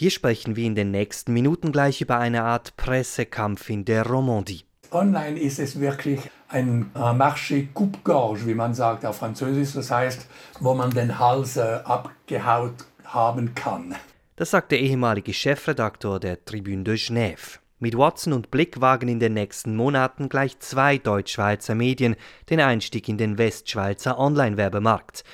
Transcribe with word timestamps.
Hier 0.00 0.10
sprechen 0.10 0.56
wir 0.56 0.64
in 0.64 0.74
den 0.74 0.90
nächsten 0.92 1.34
Minuten 1.34 1.72
gleich 1.72 2.00
über 2.00 2.18
eine 2.18 2.44
Art 2.44 2.74
Pressekampf 2.78 3.68
in 3.68 3.84
der 3.84 4.06
Romandie. 4.06 4.62
Online 4.92 5.38
ist 5.38 5.58
es 5.58 5.78
wirklich 5.78 6.20
ein 6.48 6.90
Marché 6.94 7.68
coupe-gorge, 7.74 8.46
wie 8.46 8.54
man 8.54 8.72
sagt 8.72 9.04
auf 9.04 9.18
Französisch. 9.18 9.74
Das 9.74 9.90
heißt, 9.90 10.26
wo 10.58 10.72
man 10.72 10.88
den 10.88 11.18
Hals 11.18 11.58
äh, 11.58 11.80
abgehaut 11.84 12.86
haben 13.04 13.54
kann. 13.54 13.94
Das 14.36 14.52
sagt 14.52 14.72
der 14.72 14.80
ehemalige 14.80 15.34
Chefredaktor 15.34 16.18
der 16.18 16.42
Tribune 16.46 16.82
de 16.82 16.94
Genève. 16.94 17.58
Mit 17.78 17.94
Watson 17.94 18.32
und 18.32 18.50
Blick 18.50 18.80
wagen 18.80 19.08
in 19.08 19.20
den 19.20 19.34
nächsten 19.34 19.76
Monaten 19.76 20.30
gleich 20.30 20.58
zwei 20.60 20.96
Deutschschweizer 20.96 21.74
Medien 21.74 22.16
den 22.48 22.60
Einstieg 22.60 23.06
in 23.06 23.18
den 23.18 23.36
Westschweizer 23.36 24.18
Online-Werbemarkt. 24.18 25.24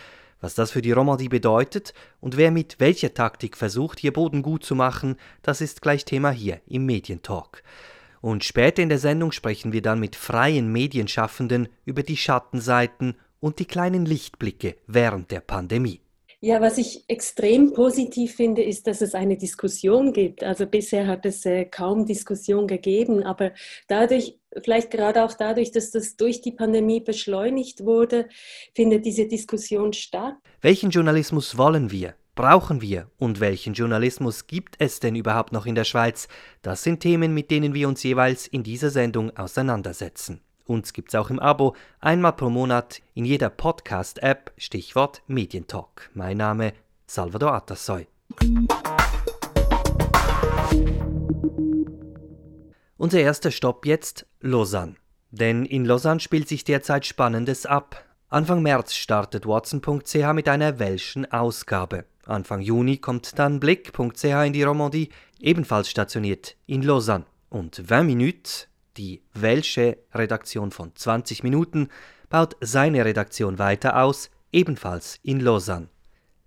Was 0.47 0.55
das 0.55 0.71
für 0.71 0.81
die 0.81 0.93
Romandie 0.93 1.29
bedeutet 1.29 1.93
und 2.21 2.37
wer 2.37 2.53
mit 2.53 2.79
welcher 2.79 3.13
Taktik 3.13 3.57
versucht, 3.57 3.99
hier 3.99 4.13
Boden 4.13 4.43
gut 4.43 4.65
zu 4.65 4.77
machen, 4.77 5.17
das 5.43 5.61
ist 5.61 5.83
gleich 5.83 6.05
Thema 6.05 6.31
hier 6.31 6.61
im 6.69 6.87
Medientalk. 6.87 7.65
Und 8.21 8.45
später 8.45 8.81
in 8.81 8.89
der 8.89 9.01
Sendung 9.01 9.33
sprechen 9.33 9.73
wir 9.73 9.83
dann 9.83 9.99
mit 9.99 10.15
freien 10.15 10.71
Medienschaffenden 10.71 11.69
über 11.85 12.05
die 12.05 12.17
Schattenseiten 12.17 13.17
und 13.41 13.59
die 13.59 13.65
kleinen 13.65 14.07
Lichtblicke 14.07 14.77
während 14.87 15.33
der 15.33 15.41
Pandemie. 15.41 16.01
Ja, 16.47 16.61
was 16.61 16.79
ich 16.79 17.03
extrem 17.09 17.73
positiv 17.73 18.37
finde, 18.37 18.63
ist, 18.63 18.87
dass 18.87 19.01
es 19.01 19.17
eine 19.17 19.37
Diskussion 19.37 20.13
gibt. 20.13 20.45
Also 20.45 20.65
bisher 20.65 21.09
hat 21.09 21.27
es 21.27 21.45
äh, 21.45 21.65
kaum 21.65 22.07
Diskussion 22.07 22.69
gegeben, 22.69 23.25
aber 23.25 23.51
dadurch, 23.89 24.39
vielleicht 24.63 24.93
gerade 24.93 25.25
auch 25.25 25.33
dadurch, 25.35 25.73
dass 25.73 25.91
das 25.91 26.15
durch 26.15 26.43
die 26.43 26.53
Pandemie 26.53 27.01
beschleunigt 27.01 27.85
wurde, 27.85 28.29
findet 28.77 29.05
diese 29.05 29.27
Diskussion 29.27 29.93
statt. 29.93 30.37
Welchen 30.61 30.91
Journalismus 30.91 31.59
wollen 31.59 31.91
wir? 31.91 32.15
brauchen 32.37 32.83
wir 32.83 33.11
und 33.19 33.41
welchen 33.41 33.73
Journalismus 33.73 34.47
gibt 34.47 34.77
es 34.79 35.01
denn 35.01 35.17
überhaupt 35.17 35.53
noch 35.53 35.67
in 35.67 35.75
der 35.75 35.85
Schweiz? 35.85 36.29
Das 36.63 36.85
sind 36.85 37.01
Themen, 37.01 37.35
mit 37.35 37.51
denen 37.51 37.75
wir 37.75 37.89
uns 37.89 38.03
jeweils 38.03 38.47
in 38.47 38.63
dieser 38.63 38.91
Sendung 38.91 39.37
auseinandersetzen. 39.37 40.43
Uns 40.67 40.93
gibt's 40.93 41.15
auch 41.15 41.31
im 41.31 41.39
Abo, 41.39 41.77
einmal 42.01 42.33
pro 42.33 42.51
Monat 42.51 43.01
in 43.15 43.25
jeder 43.25 43.51
Podcast-App, 43.51 44.53
Stichwort 44.59 45.23
Medientalk. 45.29 46.11
Mein 46.13 46.39
Name 46.39 46.73
Salvador 47.07 47.53
Atassoy. 47.53 48.09
Unser 52.97 53.21
erster 53.21 53.53
Stopp 53.53 53.87
jetzt 53.87 54.27
Lausanne. 54.41 54.97
Denn 55.31 55.65
in 55.67 55.85
Lausanne 55.85 56.19
spielt 56.19 56.49
sich 56.49 56.65
derzeit 56.65 57.07
Spannendes 57.07 57.65
ab. 57.65 58.05
Anfang 58.29 58.61
März 58.61 58.95
startet 58.95 59.47
Watson.ch 59.47 60.33
mit 60.33 60.49
einer 60.49 60.81
welschen 60.81 61.31
Ausgabe. 61.31 62.07
Anfang 62.25 62.61
Juni 62.61 62.97
kommt 62.97 63.39
dann 63.39 63.61
Blick.ch 63.61 64.25
in 64.25 64.53
die 64.53 64.65
Romandie, 64.65 65.11
ebenfalls 65.39 65.89
stationiert 65.89 66.57
in 66.67 66.83
Lausanne. 66.83 67.27
Und 67.51 67.77
20 67.77 68.05
Minuten, 68.05 68.67
die 68.97 69.23
welsche 69.35 69.99
Redaktion 70.15 70.71
von 70.71 70.95
20 70.95 71.43
Minuten, 71.43 71.89
baut 72.29 72.57
seine 72.61 73.05
Redaktion 73.05 73.59
weiter 73.59 74.03
aus, 74.03 74.31
ebenfalls 74.53 75.19
in 75.23 75.41
Lausanne. 75.41 75.89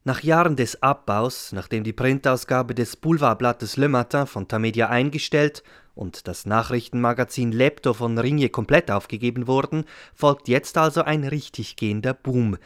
Nach 0.06 0.24
Jahren 0.24 0.56
des 0.56 0.82
Abbaus, 0.82 1.52
nachdem 1.52 1.84
die 1.84 1.94
Printausgabe 1.94 2.74
des 2.74 2.96
Boulevardblattes 2.96 3.78
Le 3.78 3.90
Matin 3.90 4.26
von 4.26 4.48
Tamedia 4.48 4.90
eingestellt 4.90 5.62
und 5.94 6.28
das 6.28 6.46
Nachrichtenmagazin 6.46 7.52
Lepto 7.52 7.94
von 7.94 8.18
Ringier 8.18 8.50
komplett 8.50 8.90
aufgegeben 8.90 9.46
wurden, 9.46 9.84
folgt 10.16 10.48
jetzt 10.48 10.78
also 10.78 11.04
ein 11.04 11.26
richtig 11.26 11.76
gehender 11.76 12.14
Boom. 12.14 12.58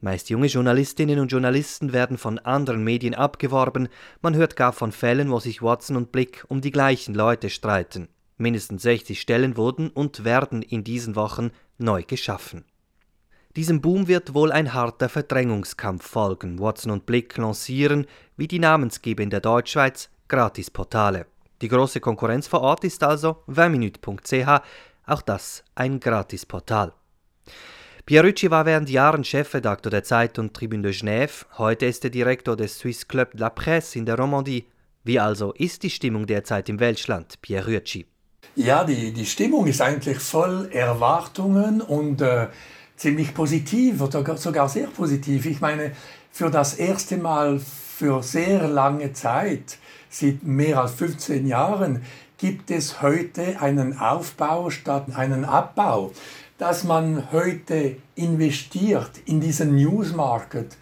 Meist 0.00 0.30
junge 0.30 0.46
Journalistinnen 0.46 1.18
und 1.18 1.30
Journalisten 1.30 1.92
werden 1.92 2.18
von 2.18 2.38
anderen 2.38 2.82
Medien 2.82 3.14
abgeworben, 3.14 3.88
man 4.22 4.34
hört 4.34 4.56
gar 4.56 4.72
von 4.72 4.90
Fällen, 4.92 5.30
wo 5.30 5.40
sich 5.40 5.60
Watson 5.60 5.96
und 5.96 6.10
Blick 6.10 6.44
um 6.48 6.60
die 6.60 6.70
gleichen 6.70 7.14
Leute 7.14 7.50
streiten. 7.50 8.08
Mindestens 8.38 8.82
60 8.82 9.20
Stellen 9.20 9.56
wurden 9.56 9.90
und 9.90 10.24
werden 10.24 10.62
in 10.62 10.84
diesen 10.84 11.16
Wochen 11.16 11.50
neu 11.76 12.02
geschaffen. 12.04 12.64
Diesem 13.56 13.80
Boom 13.80 14.06
wird 14.06 14.34
wohl 14.34 14.52
ein 14.52 14.72
harter 14.72 15.08
Verdrängungskampf 15.08 16.06
folgen. 16.06 16.60
Watson 16.60 16.92
und 16.92 17.06
Blick 17.06 17.36
lancieren, 17.36 18.06
wie 18.36 18.46
die 18.46 18.60
Namensgeber 18.60 19.22
in 19.22 19.30
der 19.30 19.40
Deutschschweiz, 19.40 20.10
Gratisportale. 20.28 21.26
Die 21.60 21.68
große 21.68 21.98
Konkurrenz 21.98 22.46
vor 22.46 22.60
Ort 22.60 22.84
ist 22.84 23.02
also 23.02 23.42
20minute.ch, 23.48 24.62
auch 25.06 25.22
das 25.22 25.64
ein 25.74 25.98
Gratisportal. 25.98 26.92
Pierucci 28.06 28.50
war 28.50 28.64
während 28.64 28.88
Jahren 28.88 29.24
Chefredakteur 29.24 29.90
der 29.90 30.04
Zeitung 30.04 30.52
Tribune 30.52 30.82
de 30.82 30.92
Genève, 30.92 31.44
heute 31.58 31.86
ist 31.86 32.04
er 32.04 32.10
Direktor 32.10 32.56
des 32.56 32.78
Swiss 32.78 33.08
Club 33.08 33.32
de 33.32 33.40
la 33.40 33.50
Presse 33.50 33.98
in 33.98 34.06
der 34.06 34.18
Romandie. 34.18 34.66
Wie 35.04 35.18
also 35.18 35.52
ist 35.54 35.82
die 35.82 35.90
Stimmung 35.90 36.26
derzeit 36.26 36.68
im 36.68 36.80
Welschland, 36.80 37.42
Pierucci? 37.42 38.06
Ja, 38.58 38.82
die, 38.82 39.12
die 39.12 39.24
Stimmung 39.24 39.68
ist 39.68 39.80
eigentlich 39.80 40.18
voll 40.18 40.68
Erwartungen 40.72 41.80
und 41.80 42.20
äh, 42.20 42.48
ziemlich 42.96 43.32
positiv 43.32 44.00
oder 44.00 44.36
sogar 44.36 44.68
sehr 44.68 44.88
positiv. 44.88 45.46
Ich 45.46 45.60
meine, 45.60 45.92
für 46.32 46.50
das 46.50 46.74
erste 46.74 47.18
Mal 47.18 47.60
für 47.60 48.20
sehr 48.20 48.66
lange 48.66 49.12
Zeit, 49.12 49.78
seit 50.10 50.42
mehr 50.42 50.82
als 50.82 50.94
15 50.94 51.46
Jahren, 51.46 52.02
gibt 52.36 52.72
es 52.72 53.00
heute 53.00 53.60
einen 53.60 53.96
Aufbau 53.96 54.70
statt 54.70 55.06
einen 55.14 55.44
Abbau 55.44 56.10
dass 56.58 56.82
man 56.82 57.30
heute 57.30 57.96
investiert 58.16 59.12
in 59.26 59.40
diesen 59.40 59.76
News 59.76 60.12
Market, 60.12 60.76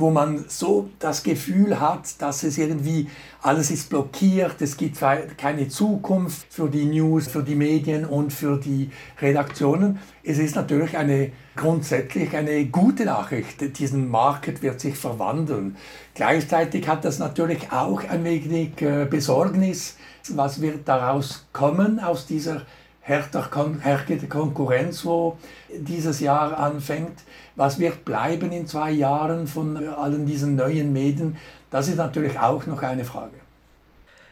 wo 0.00 0.10
man 0.10 0.44
so 0.48 0.88
das 0.98 1.22
Gefühl 1.22 1.78
hat, 1.78 2.20
dass 2.20 2.42
es 2.42 2.58
irgendwie 2.58 3.08
alles 3.42 3.70
ist 3.70 3.88
blockiert, 3.90 4.60
es 4.60 4.76
gibt 4.76 4.98
keine 5.36 5.68
Zukunft 5.68 6.46
für 6.50 6.68
die 6.68 6.86
News, 6.86 7.28
für 7.28 7.42
die 7.42 7.54
Medien 7.54 8.04
und 8.04 8.32
für 8.32 8.58
die 8.58 8.90
Redaktionen. 9.20 9.98
Es 10.22 10.38
ist 10.38 10.56
natürlich 10.56 10.96
eine 10.96 11.32
grundsätzlich 11.56 12.34
eine 12.34 12.64
gute 12.66 13.04
Nachricht. 13.04 13.78
Diesen 13.78 14.08
Market 14.08 14.62
wird 14.62 14.80
sich 14.80 14.96
verwandeln. 14.96 15.76
Gleichzeitig 16.14 16.88
hat 16.88 17.04
das 17.04 17.18
natürlich 17.18 17.70
auch 17.70 18.02
ein 18.08 18.24
wenig 18.24 18.80
äh, 18.80 19.04
Besorgnis. 19.04 19.96
Was 20.30 20.60
wird 20.60 20.86
daraus 20.88 21.46
kommen 21.52 22.00
aus 22.00 22.26
dieser 22.26 22.62
härter 23.10 23.48
härtere 23.80 24.28
Konkurrenz, 24.28 25.04
wo 25.04 25.36
dieses 25.68 26.20
Jahr 26.20 26.56
anfängt. 26.58 27.18
Was 27.56 27.78
wird 27.78 28.04
bleiben 28.04 28.52
in 28.52 28.66
zwei 28.66 28.92
Jahren 28.92 29.46
von 29.46 29.76
allen 29.76 30.26
diesen 30.26 30.54
neuen 30.54 30.92
Medien? 30.92 31.36
Das 31.70 31.88
ist 31.88 31.96
natürlich 31.96 32.38
auch 32.38 32.66
noch 32.66 32.82
eine 32.82 33.04
Frage. 33.04 33.34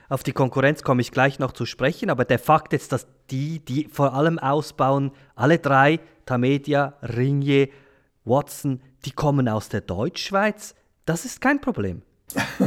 Auf 0.08 0.22
die 0.22 0.32
Konkurrenz 0.32 0.82
komme 0.82 1.02
ich 1.02 1.12
gleich 1.12 1.38
noch 1.38 1.52
zu 1.52 1.66
sprechen, 1.66 2.08
aber 2.08 2.24
der 2.24 2.38
Fakt 2.38 2.72
ist, 2.72 2.92
dass 2.92 3.06
die, 3.30 3.58
die 3.58 3.88
vor 3.92 4.14
allem 4.14 4.38
ausbauen, 4.38 5.10
alle 5.34 5.58
drei, 5.58 6.00
Tamedia, 6.24 6.94
Ringier, 7.02 7.68
Watson, 8.24 8.80
die 9.04 9.10
kommen 9.10 9.48
aus 9.48 9.68
der 9.68 9.82
Deutschschweiz. 9.82 10.74
Das 11.04 11.24
ist 11.24 11.40
kein 11.40 11.60
Problem. 11.60 12.02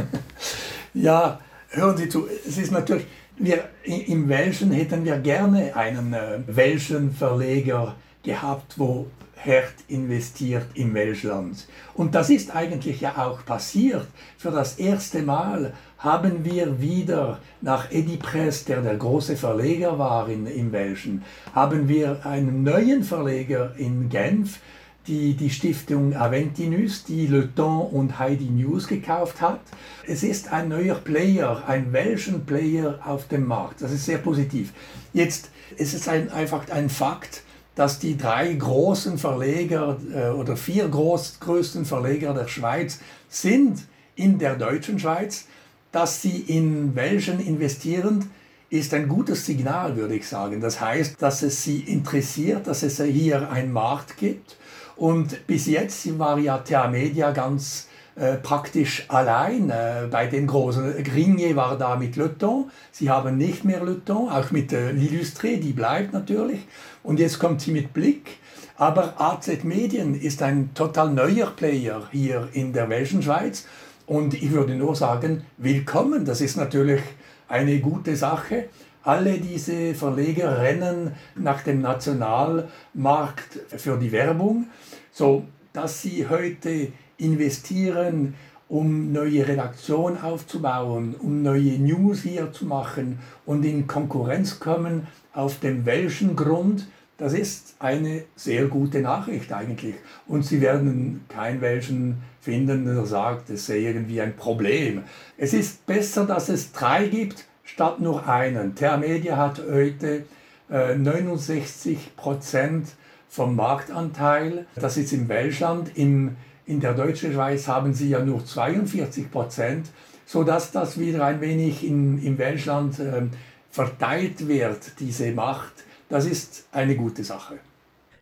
ja, 0.94 1.40
hören 1.70 1.96
Sie 1.96 2.08
zu, 2.08 2.28
es 2.46 2.58
ist 2.58 2.70
natürlich, 2.70 3.06
wir, 3.42 3.64
Im 3.84 4.28
Welschen 4.28 4.70
hätten 4.70 5.04
wir 5.04 5.18
gerne 5.18 5.74
einen 5.76 6.12
äh, 6.12 6.38
welschen 6.46 7.12
Verleger 7.12 7.96
gehabt, 8.22 8.78
wo 8.78 9.06
hart 9.44 9.74
investiert 9.88 10.66
im 10.74 10.94
Welschland. 10.94 11.66
Und 11.94 12.14
das 12.14 12.30
ist 12.30 12.54
eigentlich 12.54 13.00
ja 13.00 13.16
auch 13.16 13.44
passiert. 13.44 14.06
Für 14.38 14.52
das 14.52 14.78
erste 14.78 15.22
Mal 15.22 15.72
haben 15.98 16.44
wir 16.44 16.80
wieder 16.80 17.40
nach 17.60 17.90
Edi 17.90 18.16
Press, 18.16 18.64
der 18.64 18.82
der 18.82 18.96
große 18.96 19.36
Verleger 19.36 19.98
war 19.98 20.28
in, 20.28 20.46
im 20.46 20.70
Welschen, 20.70 21.24
haben 21.54 21.88
wir 21.88 22.24
einen 22.24 22.62
neuen 22.62 23.02
Verleger 23.02 23.74
in 23.76 24.08
Genf, 24.08 24.60
die 25.06 25.34
die 25.34 25.50
Stiftung 25.50 26.14
Aventinus, 26.14 27.04
die 27.04 27.26
Le 27.26 27.52
Temps 27.54 27.92
und 27.92 28.18
Heidi 28.18 28.44
News 28.44 28.86
gekauft 28.86 29.40
hat. 29.40 29.60
Es 30.06 30.22
ist 30.22 30.52
ein 30.52 30.68
neuer 30.68 30.94
Player, 30.94 31.64
ein 31.66 31.92
welschen 31.92 32.46
Player 32.46 33.00
auf 33.04 33.28
dem 33.28 33.46
Markt. 33.46 33.82
Das 33.82 33.90
ist 33.90 34.04
sehr 34.04 34.18
positiv. 34.18 34.72
Jetzt 35.12 35.50
ist 35.76 35.94
es 35.94 36.08
ein, 36.08 36.30
einfach 36.30 36.68
ein 36.70 36.88
Fakt, 36.88 37.42
dass 37.74 37.98
die 37.98 38.16
drei 38.16 38.52
großen 38.52 39.18
Verleger 39.18 39.98
äh, 40.14 40.28
oder 40.28 40.56
vier 40.56 40.88
groß, 40.88 41.40
größten 41.40 41.84
Verleger 41.84 42.34
der 42.34 42.46
Schweiz 42.46 43.00
sind 43.28 43.80
in 44.14 44.38
der 44.38 44.56
deutschen 44.56 44.98
Schweiz. 44.98 45.46
Dass 45.90 46.22
sie 46.22 46.38
in 46.38 46.94
Welschen 46.94 47.38
investieren, 47.40 48.30
ist 48.70 48.94
ein 48.94 49.08
gutes 49.08 49.44
Signal, 49.44 49.96
würde 49.96 50.14
ich 50.14 50.26
sagen. 50.26 50.62
Das 50.62 50.80
heißt, 50.80 51.20
dass 51.20 51.42
es 51.42 51.62
sie 51.62 51.80
interessiert, 51.80 52.66
dass 52.66 52.82
es 52.82 53.02
hier 53.02 53.50
einen 53.50 53.72
Markt 53.72 54.16
gibt 54.16 54.56
und 54.96 55.46
bis 55.46 55.66
jetzt 55.66 56.18
war 56.18 56.38
ja 56.38 56.58
TH 56.58 56.90
Media 56.90 57.30
ganz 57.30 57.88
äh, 58.14 58.34
praktisch 58.34 59.06
allein 59.08 59.70
äh, 59.70 60.06
bei 60.10 60.26
den 60.26 60.46
großen. 60.46 61.02
Grignier 61.02 61.56
war 61.56 61.78
da 61.78 61.96
mit 61.96 62.16
Le 62.16 62.36
Temps, 62.36 62.70
sie 62.90 63.08
haben 63.08 63.38
nicht 63.38 63.64
mehr 63.64 63.82
Le 63.82 64.04
Temps, 64.04 64.30
auch 64.30 64.50
mit 64.50 64.72
äh, 64.72 64.90
L'Illustré, 64.90 65.58
die 65.58 65.72
bleibt 65.72 66.12
natürlich. 66.12 66.60
Und 67.02 67.18
jetzt 67.18 67.38
kommt 67.38 67.62
sie 67.62 67.72
mit 67.72 67.94
Blick. 67.94 68.38
Aber 68.76 69.14
AZ 69.18 69.64
Medien 69.64 70.14
ist 70.14 70.42
ein 70.42 70.74
total 70.74 71.10
neuer 71.10 71.46
Player 71.46 72.02
hier 72.10 72.48
in 72.52 72.72
der 72.72 72.88
Welschen 72.88 73.22
Schweiz. 73.22 73.66
Und 74.06 74.34
ich 74.34 74.50
würde 74.50 74.74
nur 74.74 74.94
sagen, 74.94 75.44
willkommen, 75.56 76.24
das 76.26 76.40
ist 76.42 76.56
natürlich 76.56 77.00
eine 77.48 77.78
gute 77.80 78.14
Sache. 78.16 78.64
Alle 79.04 79.38
diese 79.38 79.94
Verleger 79.94 80.60
rennen 80.60 81.12
nach 81.34 81.62
dem 81.62 81.80
Nationalmarkt 81.80 83.58
für 83.76 83.96
die 83.96 84.12
Werbung, 84.12 84.66
so 85.12 85.44
dass 85.72 86.02
sie 86.02 86.28
heute 86.28 86.88
investieren, 87.16 88.34
um 88.68 89.12
neue 89.12 89.46
Redaktionen 89.46 90.20
aufzubauen, 90.20 91.14
um 91.18 91.42
neue 91.42 91.78
News 91.78 92.22
hier 92.22 92.52
zu 92.52 92.64
machen 92.64 93.18
und 93.44 93.64
in 93.64 93.86
Konkurrenz 93.86 94.60
kommen 94.60 95.06
auf 95.32 95.60
dem 95.60 95.84
welchen 95.84 96.36
Grund, 96.36 96.86
das 97.18 97.34
ist 97.34 97.76
eine 97.78 98.24
sehr 98.34 98.66
gute 98.66 99.00
Nachricht 99.00 99.52
eigentlich. 99.52 99.94
Und 100.26 100.44
Sie 100.44 100.60
werden 100.60 101.24
keinen 101.28 101.60
welchen 101.60 102.22
finden, 102.40 102.84
der 102.84 103.06
sagt, 103.06 103.50
es 103.50 103.66
sei 103.66 103.78
irgendwie 103.78 104.20
ein 104.20 104.34
Problem. 104.34 105.02
Es 105.36 105.52
ist 105.52 105.86
besser, 105.86 106.26
dass 106.26 106.48
es 106.48 106.72
drei 106.72 107.06
gibt, 107.06 107.44
statt 107.62 108.00
nur 108.00 108.26
einen. 108.26 108.74
Termedia 108.74 109.36
hat 109.36 109.62
heute 109.70 110.24
äh, 110.70 110.96
69 110.96 112.16
Prozent 112.16 112.88
vom 113.32 113.56
Marktanteil. 113.56 114.66
Das 114.74 114.98
ist 114.98 115.10
im 115.14 115.26
Welschland. 115.26 115.96
Im, 115.96 116.36
in 116.66 116.80
der 116.80 116.92
deutschen 116.92 117.32
Schweiz 117.32 117.66
haben 117.66 117.94
sie 117.94 118.10
ja 118.10 118.22
nur 118.22 118.44
42 118.44 119.30
Prozent, 119.30 119.88
sodass 120.26 120.70
das 120.70 121.00
wieder 121.00 121.24
ein 121.24 121.40
wenig 121.40 121.82
in, 121.82 122.22
im 122.22 122.36
Welschland 122.36 122.98
äh, 122.98 123.22
verteilt 123.70 124.46
wird, 124.46 125.00
diese 125.00 125.32
Macht. 125.32 125.72
Das 126.10 126.26
ist 126.26 126.66
eine 126.72 126.94
gute 126.94 127.24
Sache. 127.24 127.54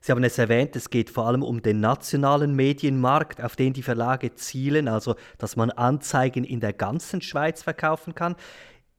Sie 0.00 0.12
haben 0.12 0.22
es 0.22 0.38
erwähnt, 0.38 0.76
es 0.76 0.90
geht 0.90 1.10
vor 1.10 1.26
allem 1.26 1.42
um 1.42 1.60
den 1.60 1.80
nationalen 1.80 2.54
Medienmarkt, 2.54 3.42
auf 3.42 3.56
den 3.56 3.72
die 3.72 3.82
Verlage 3.82 4.36
zielen, 4.36 4.86
also 4.86 5.16
dass 5.38 5.56
man 5.56 5.70
Anzeigen 5.70 6.44
in 6.44 6.60
der 6.60 6.72
ganzen 6.72 7.20
Schweiz 7.20 7.64
verkaufen 7.64 8.14
kann. 8.14 8.36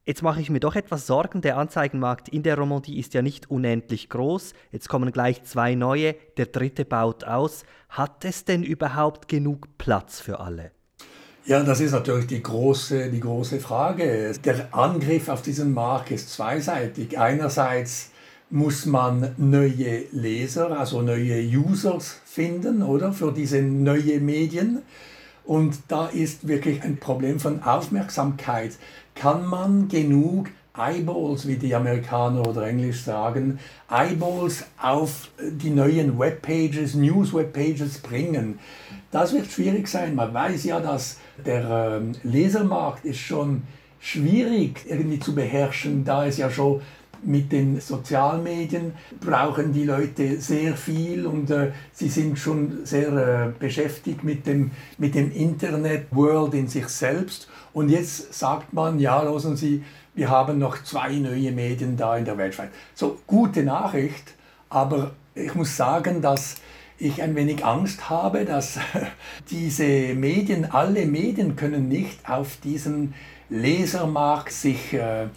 Jetzt 0.04 0.22
mache 0.22 0.40
ich 0.40 0.50
mir 0.50 0.58
doch 0.58 0.74
etwas 0.74 1.06
Sorgen, 1.06 1.42
der 1.42 1.56
Anzeigenmarkt 1.58 2.28
in 2.28 2.42
der 2.42 2.58
Romandie 2.58 2.98
ist 2.98 3.14
ja 3.14 3.22
nicht 3.22 3.52
unendlich 3.52 4.08
groß. 4.08 4.52
Jetzt 4.72 4.88
kommen 4.88 5.12
gleich 5.12 5.44
zwei 5.44 5.76
neue, 5.76 6.16
der 6.36 6.46
dritte 6.46 6.84
baut 6.84 7.22
aus. 7.22 7.62
Hat 7.88 8.24
es 8.24 8.44
denn 8.44 8.64
überhaupt 8.64 9.28
genug 9.28 9.78
Platz 9.78 10.18
für 10.18 10.40
alle? 10.40 10.72
Ja, 11.44 11.62
das 11.62 11.78
ist 11.78 11.92
natürlich 11.92 12.26
die 12.26 12.42
große, 12.42 13.10
die 13.10 13.20
große 13.20 13.60
Frage. 13.60 14.32
Der 14.44 14.74
Angriff 14.74 15.28
auf 15.28 15.40
diesen 15.40 15.72
Markt 15.72 16.10
ist 16.10 16.32
zweiseitig. 16.32 17.16
Einerseits 17.16 18.10
muss 18.50 18.86
man 18.86 19.34
neue 19.36 20.06
Leser, 20.10 20.80
also 20.80 21.00
neue 21.00 21.40
Users 21.42 22.20
finden, 22.24 22.82
oder, 22.82 23.12
für 23.12 23.30
diese 23.30 23.62
neuen 23.62 24.26
Medien. 24.26 24.82
Und 25.44 25.78
da 25.88 26.06
ist 26.06 26.46
wirklich 26.46 26.82
ein 26.82 26.98
Problem 26.98 27.40
von 27.40 27.62
Aufmerksamkeit. 27.62 28.78
Kann 29.14 29.46
man 29.46 29.88
genug 29.88 30.48
Eyeballs, 30.76 31.46
wie 31.46 31.56
die 31.56 31.74
Amerikaner 31.74 32.46
oder 32.46 32.66
Englisch 32.66 33.02
sagen, 33.02 33.58
Eyeballs 33.90 34.64
auf 34.80 35.28
die 35.38 35.70
neuen 35.70 36.18
Webpages, 36.18 36.94
News-Webpages 36.94 37.98
bringen? 37.98 38.58
Das 39.10 39.34
wird 39.34 39.50
schwierig 39.50 39.86
sein. 39.88 40.14
Man 40.14 40.32
weiß 40.32 40.64
ja, 40.64 40.80
dass 40.80 41.18
der 41.44 42.00
ähm, 42.00 42.12
Lesermarkt 42.22 43.04
ist 43.04 43.18
schon 43.18 43.62
schwierig 44.00 44.84
irgendwie 44.88 45.20
zu 45.20 45.34
beherrschen, 45.34 46.04
da 46.04 46.26
es 46.26 46.38
ja 46.38 46.50
schon 46.50 46.80
mit 47.24 47.52
den 47.52 47.80
Sozialmedien 47.80 48.92
brauchen 49.20 49.72
die 49.72 49.84
Leute 49.84 50.40
sehr 50.40 50.76
viel 50.76 51.26
und 51.26 51.50
äh, 51.50 51.70
sie 51.92 52.08
sind 52.08 52.38
schon 52.38 52.84
sehr 52.84 53.12
äh, 53.12 53.52
beschäftigt 53.58 54.24
mit 54.24 54.46
dem, 54.46 54.72
mit 54.98 55.14
dem 55.14 55.30
Internet-World 55.30 56.54
in 56.54 56.66
sich 56.66 56.88
selbst. 56.88 57.48
Und 57.72 57.88
jetzt 57.88 58.34
sagt 58.34 58.72
man, 58.72 58.98
ja, 58.98 59.22
losen 59.22 59.56
Sie, 59.56 59.82
wir 60.14 60.28
haben 60.28 60.58
noch 60.58 60.82
zwei 60.84 61.14
neue 61.14 61.52
Medien 61.52 61.96
da 61.96 62.16
in 62.16 62.24
der 62.24 62.36
Weltschweiz. 62.36 62.70
So, 62.94 63.18
gute 63.26 63.62
Nachricht, 63.62 64.34
aber 64.68 65.12
ich 65.34 65.54
muss 65.54 65.76
sagen, 65.76 66.20
dass 66.20 66.56
ich 66.98 67.22
ein 67.22 67.34
wenig 67.34 67.64
Angst 67.64 68.10
habe, 68.10 68.44
dass 68.44 68.78
diese 69.50 70.14
Medien, 70.14 70.70
alle 70.70 71.06
Medien 71.06 71.56
können 71.56 71.88
nicht 71.88 72.28
auf 72.28 72.58
diesen 72.62 73.14
Lesermarkt 73.48 74.52
sich 74.52 74.92
äh, 74.92 75.24
äh, 75.24 75.28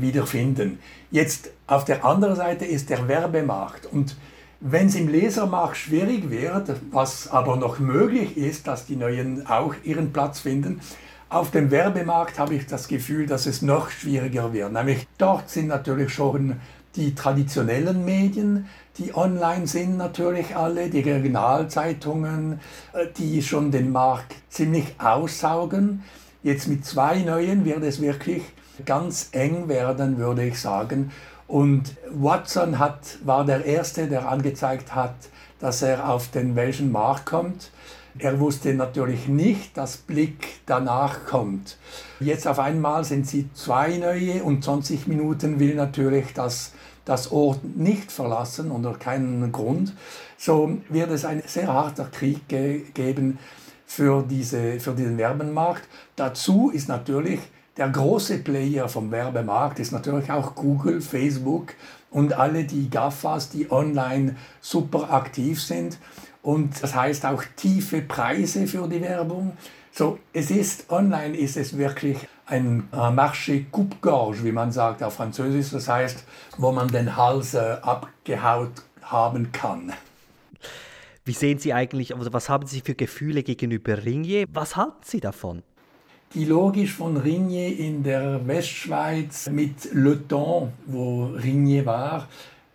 wiederfinden. 0.00 0.78
Jetzt 1.10 1.50
auf 1.66 1.84
der 1.84 2.04
anderen 2.04 2.36
Seite 2.36 2.64
ist 2.64 2.90
der 2.90 3.08
Werbemarkt 3.08 3.86
und 3.86 4.16
wenn 4.60 4.86
es 4.86 4.94
im 4.94 5.08
Lesermarkt 5.08 5.76
schwierig 5.76 6.30
wird, 6.30 6.70
was 6.90 7.28
aber 7.28 7.56
noch 7.56 7.78
möglich 7.78 8.38
ist, 8.38 8.66
dass 8.66 8.86
die 8.86 8.96
Neuen 8.96 9.46
auch 9.46 9.74
ihren 9.84 10.12
Platz 10.12 10.40
finden, 10.40 10.80
auf 11.28 11.50
dem 11.50 11.70
Werbemarkt 11.70 12.38
habe 12.38 12.54
ich 12.54 12.66
das 12.66 12.88
Gefühl, 12.88 13.26
dass 13.26 13.46
es 13.46 13.62
noch 13.62 13.90
schwieriger 13.90 14.52
wird. 14.52 14.72
Nämlich 14.72 15.06
dort 15.18 15.50
sind 15.50 15.68
natürlich 15.68 16.12
schon 16.12 16.60
die 16.96 17.14
traditionellen 17.14 18.04
Medien, 18.04 18.68
die 18.98 19.14
online 19.16 19.66
sind 19.66 19.96
natürlich 19.96 20.54
alle, 20.54 20.88
die 20.88 21.00
Regionalzeitungen, 21.00 22.60
äh, 22.92 23.06
die 23.16 23.42
schon 23.42 23.72
den 23.72 23.90
Markt 23.90 24.32
ziemlich 24.48 24.94
aussaugen. 24.98 26.04
Jetzt 26.42 26.68
mit 26.68 26.84
zwei 26.84 27.18
neuen 27.18 27.64
wird 27.64 27.82
es 27.82 28.00
wirklich 28.00 28.42
ganz 28.84 29.30
eng 29.32 29.68
werden, 29.68 30.18
würde 30.18 30.44
ich 30.44 30.60
sagen. 30.60 31.10
Und 31.46 31.96
Watson 32.10 32.78
hat, 32.78 33.18
war 33.24 33.44
der 33.44 33.64
Erste, 33.64 34.06
der 34.08 34.28
angezeigt 34.28 34.94
hat, 34.94 35.14
dass 35.60 35.82
er 35.82 36.08
auf 36.08 36.30
den 36.30 36.56
welchen 36.56 36.92
Markt 36.92 37.26
kommt. 37.26 37.70
Er 38.18 38.38
wusste 38.38 38.72
natürlich 38.74 39.26
nicht, 39.26 39.76
dass 39.76 39.96
Blick 39.96 40.60
danach 40.66 41.26
kommt. 41.26 41.78
Jetzt 42.20 42.46
auf 42.46 42.60
einmal 42.60 43.04
sind 43.04 43.26
sie 43.26 43.48
zwei 43.54 43.96
neue 43.96 44.44
und 44.44 44.62
20 44.62 45.08
Minuten 45.08 45.58
will 45.58 45.74
natürlich 45.74 46.32
das, 46.32 46.72
das 47.04 47.32
Ort 47.32 47.64
nicht 47.76 48.12
verlassen 48.12 48.70
unter 48.70 48.92
keinen 48.94 49.50
Grund. 49.50 49.94
So 50.38 50.78
wird 50.88 51.10
es 51.10 51.24
ein 51.24 51.42
sehr 51.46 51.72
harter 51.72 52.04
Krieg 52.04 52.46
ge 52.46 52.82
geben 52.94 53.38
für, 53.84 54.22
diese, 54.22 54.78
für 54.78 54.92
diesen 54.92 55.18
Werbenmarkt. 55.18 55.88
Dazu 56.14 56.70
ist 56.70 56.88
natürlich 56.88 57.40
der 57.76 57.88
große 57.88 58.38
Player 58.38 58.88
vom 58.88 59.10
Werbemarkt 59.10 59.80
ist 59.80 59.90
natürlich 59.90 60.30
auch 60.30 60.54
Google, 60.54 61.00
Facebook 61.00 61.74
und 62.14 62.32
alle 62.32 62.64
die 62.64 62.88
GAFAs, 62.88 63.50
die 63.50 63.70
online 63.70 64.36
super 64.60 65.12
aktiv 65.12 65.60
sind. 65.60 65.98
Und 66.42 66.82
das 66.82 66.94
heißt 66.94 67.26
auch 67.26 67.42
tiefe 67.56 68.02
Preise 68.02 68.66
für 68.66 68.88
die 68.88 69.00
Werbung. 69.00 69.56
So, 69.90 70.18
es 70.32 70.50
ist 70.50 70.90
online, 70.90 71.36
ist 71.36 71.56
es 71.56 71.76
wirklich 71.76 72.16
ein 72.46 72.88
Marché 72.92 73.64
coupe-gorge, 73.70 74.44
wie 74.44 74.52
man 74.52 74.70
sagt 74.70 75.02
auf 75.02 75.14
Französisch. 75.14 75.70
Das 75.70 75.88
heißt, 75.88 76.24
wo 76.56 76.70
man 76.70 76.88
den 76.88 77.16
Hals 77.16 77.54
äh, 77.54 77.76
abgehaut 77.82 78.82
haben 79.02 79.50
kann. 79.50 79.92
Wie 81.24 81.32
sehen 81.32 81.58
Sie 81.58 81.72
eigentlich, 81.72 82.14
also 82.14 82.32
was 82.32 82.48
haben 82.48 82.66
Sie 82.66 82.80
für 82.80 82.94
Gefühle 82.94 83.42
gegenüber 83.42 84.04
Ringier? 84.04 84.46
Was 84.52 84.76
halten 84.76 85.02
Sie 85.02 85.20
davon? 85.20 85.62
Die 86.34 86.46
Logik 86.46 86.90
von 86.90 87.16
Rignier 87.16 87.78
in 87.78 88.02
der 88.02 88.44
Westschweiz 88.44 89.48
mit 89.50 89.92
Le 89.92 90.26
Temps, 90.26 90.72
wo 90.84 91.26
Rignier 91.26 91.86
war, 91.86 92.26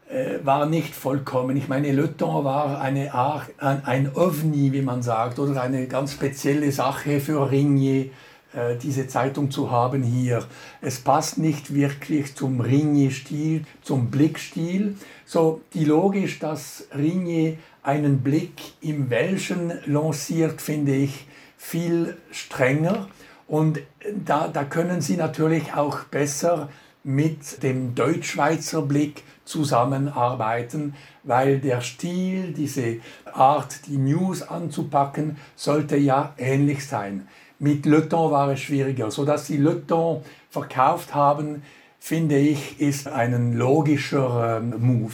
äh, 0.10 0.40
war 0.46 0.66
nicht 0.66 0.96
vollkommen. 0.96 1.58
Ich 1.58 1.68
meine, 1.68 1.92
Le 1.92 2.16
Temps 2.16 2.46
war 2.46 2.80
eine 2.80 3.14
Art, 3.14 3.50
ein 3.58 4.16
OVNI, 4.16 4.72
wie 4.72 4.82
man 4.82 5.04
sagt, 5.04 5.40
oder 5.40 5.62
eine 5.62 5.88
ganz 5.88 6.14
spezielle 6.14 6.72
Sache 6.72 7.20
für 7.20 7.52
Rignier, 7.52 8.06
äh, 8.54 8.78
diese 8.82 9.08
Zeitung 9.10 9.52
zu 9.52 9.70
haben 9.70 10.04
hier. 10.04 10.46
Es 10.80 11.02
passt 11.02 11.38
nicht 11.38 11.74
wirklich 11.74 12.36
zum 12.36 12.62
Rignier-Stil, 12.62 13.66
zum 13.82 14.10
Blickstil. 14.10 14.96
So, 15.26 15.60
die 15.74 15.84
Logik, 15.84 16.40
dass 16.40 16.88
Rignier 16.98 17.58
einen 17.84 18.20
Blick 18.20 18.54
im 18.80 19.10
Welschen 19.10 19.74
lanciert, 19.86 20.62
finde 20.62 20.96
ich 20.96 21.28
viel 21.58 22.16
strenger 22.32 23.10
und 23.50 23.80
da, 24.26 24.48
da 24.48 24.64
können 24.64 25.02
Sie 25.02 25.18
natürlich 25.18 25.74
auch 25.74 26.04
besser 26.04 26.70
mit 27.04 27.64
dem 27.64 27.96
Deutschschweizer 27.96 28.84
Blick 28.84 29.24
zusammenarbeiten, 29.44 30.94
weil 31.24 31.60
der 31.60 31.82
Stil, 31.82 32.54
diese 32.54 32.98
Art, 33.34 33.88
die 33.88 33.98
News 33.98 34.44
anzupacken, 34.44 35.38
sollte 35.56 35.98
ja 35.98 36.36
ähnlich 36.38 36.88
sein. 36.88 37.28
Mit 37.58 37.88
Le 37.88 38.08
Temps 38.08 38.32
war 38.32 38.52
es 38.52 38.60
schwieriger, 38.60 39.10
sodass 39.10 39.48
Sie 39.48 39.58
Le 39.58 39.86
Temps 39.88 40.26
verkauft 40.52 41.16
haben, 41.16 41.64
finde 42.00 42.38
ich, 42.38 42.80
ist 42.80 43.08
ein 43.08 43.58
logischer 43.58 44.60
ähm, 44.60 44.76
Move 44.80 45.14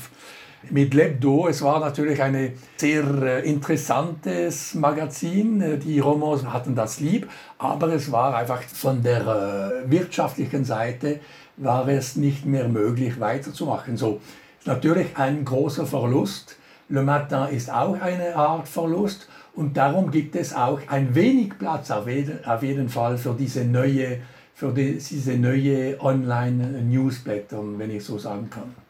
mit 0.72 0.94
Lebdo. 0.94 1.48
Es 1.48 1.62
war 1.62 1.80
natürlich 1.80 2.22
ein 2.22 2.54
sehr 2.78 3.04
äh, 3.04 3.50
interessantes 3.50 4.74
Magazin. 4.76 5.62
Äh, 5.62 5.78
die 5.78 6.00
Romans 6.00 6.46
hatten 6.46 6.76
das 6.76 7.00
lieb, 7.00 7.30
aber 7.58 7.94
es 7.94 8.12
war 8.12 8.36
einfach 8.36 8.62
von 8.62 9.02
der 9.04 9.22
äh, 9.22 9.92
wirtschaftlichen 9.92 10.66
Seite 10.66 11.20
war 11.58 11.88
es 11.88 12.16
nicht 12.16 12.46
mehr 12.46 12.68
möglich 12.68 13.20
weiterzumachen. 13.20 13.98
So 13.98 14.20
natürlich 14.66 15.18
ein 15.18 15.46
großer 15.46 15.86
Verlust. 15.86 16.58
Le 16.90 17.02
Matin 17.02 17.48
ist 17.56 17.72
auch 17.72 18.00
eine 18.00 18.36
Art 18.36 18.68
Verlust 18.68 19.28
Und 19.56 19.78
darum 19.78 20.12
gibt 20.12 20.36
es 20.36 20.54
auch 20.54 20.80
ein 20.88 21.16
wenig 21.16 21.58
Platz 21.58 21.90
auf 21.90 22.08
jeden, 22.08 22.44
auf 22.46 22.62
jeden 22.62 22.90
Fall 22.90 23.18
für 23.18 23.34
diese 23.34 23.64
neue, 23.64 24.20
für 24.54 24.74
die, 24.74 24.98
diese 24.98 25.38
neue 25.38 26.00
Online-Newsblätter, 26.02 27.62
wenn 27.78 27.92
ich 27.92 28.04
so 28.04 28.18
sagen 28.18 28.50
kann. 28.50 28.85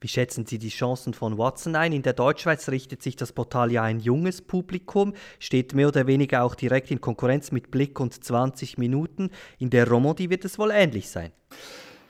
Wie 0.00 0.08
schätzen 0.08 0.46
Sie 0.46 0.58
die 0.58 0.70
Chancen 0.70 1.12
von 1.12 1.36
Watson 1.36 1.76
ein? 1.76 1.92
In 1.92 2.00
der 2.00 2.14
Deutschschweiz 2.14 2.70
richtet 2.70 3.02
sich 3.02 3.16
das 3.16 3.32
Portal 3.32 3.70
ja 3.70 3.82
ein 3.82 4.00
junges 4.00 4.40
Publikum, 4.40 5.12
steht 5.38 5.74
mehr 5.74 5.88
oder 5.88 6.06
weniger 6.06 6.42
auch 6.42 6.54
direkt 6.54 6.90
in 6.90 7.02
Konkurrenz 7.02 7.52
mit 7.52 7.70
Blick 7.70 8.00
und 8.00 8.24
20 8.24 8.78
Minuten. 8.78 9.30
In 9.58 9.68
der 9.68 9.86
Romandie 9.86 10.30
wird 10.30 10.46
es 10.46 10.58
wohl 10.58 10.70
ähnlich 10.70 11.10
sein. 11.10 11.32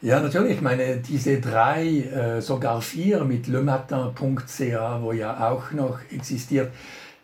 Ja, 0.03 0.21
natürlich. 0.21 0.53
Ich 0.53 0.61
meine, 0.61 0.99
diese 0.99 1.41
drei, 1.41 1.85
äh, 1.85 2.41
sogar 2.41 2.81
vier 2.81 3.25
mit 3.25 3.49
lematin.ca, 3.49 5.03
wo 5.03 5.13
ja 5.13 5.51
auch 5.51 5.73
noch 5.73 5.99
existiert, 6.13 6.73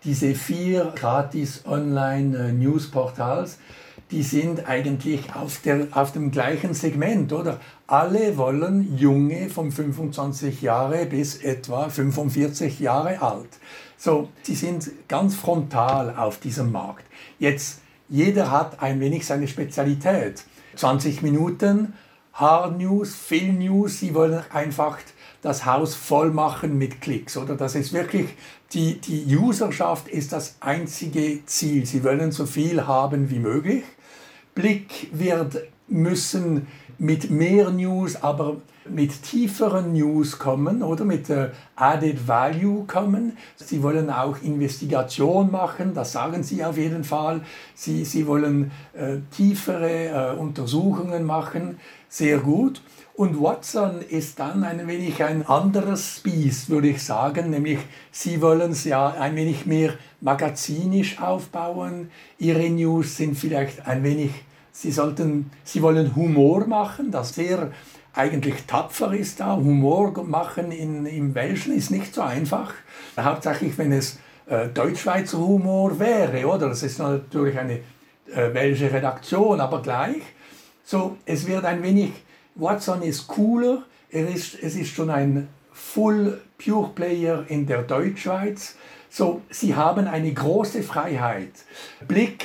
diese 0.02 0.34
vier 0.34 0.92
gratis 0.96 1.64
Online-Newsportals, 1.64 3.54
äh, 3.54 3.95
die 4.10 4.22
sind 4.22 4.68
eigentlich 4.68 5.34
auf, 5.34 5.60
der, 5.62 5.88
auf 5.90 6.12
dem 6.12 6.30
gleichen 6.30 6.74
Segment, 6.74 7.32
oder? 7.32 7.60
Alle 7.86 8.36
wollen 8.36 8.96
Junge 8.96 9.48
von 9.48 9.72
25 9.72 10.62
Jahre 10.62 11.06
bis 11.06 11.36
etwa 11.42 11.88
45 11.88 12.78
Jahre 12.78 13.20
alt. 13.20 13.48
So, 13.96 14.28
sie 14.42 14.54
sind 14.54 14.90
ganz 15.08 15.34
frontal 15.34 16.14
auf 16.16 16.38
diesem 16.38 16.70
Markt. 16.70 17.04
Jetzt, 17.38 17.80
jeder 18.08 18.50
hat 18.50 18.80
ein 18.82 19.00
wenig 19.00 19.26
seine 19.26 19.48
Spezialität. 19.48 20.44
20 20.76 21.22
Minuten, 21.22 21.94
Hard 22.32 22.78
News, 22.78 23.14
Phil 23.14 23.52
News, 23.52 23.98
sie 23.98 24.14
wollen 24.14 24.42
einfach 24.52 24.98
das 25.40 25.64
Haus 25.64 25.94
voll 25.94 26.30
machen 26.30 26.76
mit 26.76 27.00
Klicks, 27.00 27.36
oder? 27.36 27.56
Das 27.56 27.74
ist 27.74 27.92
wirklich, 27.92 28.28
die, 28.72 29.00
die 29.00 29.36
Userschaft 29.36 30.08
ist 30.08 30.32
das 30.32 30.56
einzige 30.60 31.44
Ziel. 31.46 31.86
Sie 31.86 32.04
wollen 32.04 32.32
so 32.32 32.46
viel 32.46 32.86
haben 32.86 33.30
wie 33.30 33.38
möglich. 33.38 33.84
Blick 34.56 35.10
wird 35.12 35.62
müssen 35.86 36.66
mit 36.98 37.30
mehr 37.30 37.70
News, 37.70 38.16
aber 38.16 38.56
mit 38.88 39.22
tieferen 39.22 39.92
News 39.92 40.38
kommen 40.38 40.82
oder 40.82 41.04
mit 41.04 41.28
äh, 41.28 41.50
Added 41.76 42.26
Value 42.26 42.84
kommen. 42.86 43.36
Sie 43.56 43.82
wollen 43.82 44.08
auch 44.08 44.40
Investigation 44.42 45.50
machen, 45.50 45.92
das 45.92 46.12
sagen 46.12 46.42
sie 46.42 46.64
auf 46.64 46.78
jeden 46.78 47.04
Fall. 47.04 47.42
Sie, 47.74 48.04
sie 48.04 48.26
wollen 48.26 48.70
äh, 48.94 49.18
tiefere 49.30 50.34
äh, 50.34 50.38
Untersuchungen 50.38 51.24
machen, 51.24 51.78
sehr 52.08 52.38
gut. 52.38 52.80
Und 53.16 53.40
Watson 53.40 54.02
ist 54.02 54.38
dann 54.38 54.62
ein 54.62 54.86
wenig 54.86 55.24
ein 55.24 55.46
anderes 55.46 56.16
Spieß, 56.16 56.68
würde 56.68 56.88
ich 56.88 57.02
sagen, 57.02 57.48
nämlich 57.48 57.78
sie 58.10 58.42
wollen 58.42 58.72
es 58.72 58.84
ja 58.84 59.08
ein 59.08 59.34
wenig 59.36 59.64
mehr 59.64 59.94
magazinisch 60.20 61.18
aufbauen. 61.18 62.10
Ihre 62.38 62.68
News 62.68 63.16
sind 63.16 63.38
vielleicht 63.38 63.86
ein 63.86 64.02
wenig, 64.02 64.32
sie 64.76 64.92
sollten, 64.92 65.50
sie 65.64 65.82
wollen 65.82 66.14
Humor 66.14 66.66
machen, 66.66 67.10
das 67.10 67.34
sehr 67.34 67.72
eigentlich 68.12 68.64
tapfer 68.66 69.12
ist 69.12 69.40
da. 69.40 69.56
Humor 69.56 70.24
machen 70.24 70.70
in, 70.70 71.06
im 71.06 71.34
Welschen 71.34 71.74
ist 71.74 71.90
nicht 71.90 72.14
so 72.14 72.22
einfach. 72.22 72.74
Hauptsächlich, 73.18 73.76
wenn 73.78 73.92
es 73.92 74.18
äh, 74.46 74.68
Deutschschweizer 74.68 75.38
Humor 75.38 75.98
wäre, 75.98 76.46
oder? 76.46 76.68
Das 76.68 76.82
ist 76.82 76.98
natürlich 76.98 77.58
eine 77.58 77.80
äh, 78.26 78.52
welsche 78.54 78.92
Redaktion, 78.92 79.60
aber 79.60 79.82
gleich. 79.82 80.22
So, 80.84 81.16
es 81.26 81.46
wird 81.46 81.64
ein 81.64 81.82
wenig 81.82 82.12
Watson 82.54 83.02
ist 83.02 83.26
cooler, 83.26 83.82
er 84.10 84.28
ist, 84.28 84.54
es 84.62 84.76
ist 84.76 84.94
schon 84.94 85.10
ein 85.10 85.48
Full 85.72 86.40
Pure 86.56 86.90
Player 86.94 87.44
in 87.48 87.66
der 87.66 87.82
Deutschschweiz. 87.82 88.76
So, 89.10 89.42
sie 89.50 89.74
haben 89.74 90.06
eine 90.06 90.32
große 90.32 90.82
Freiheit. 90.82 91.52
Blick 92.08 92.44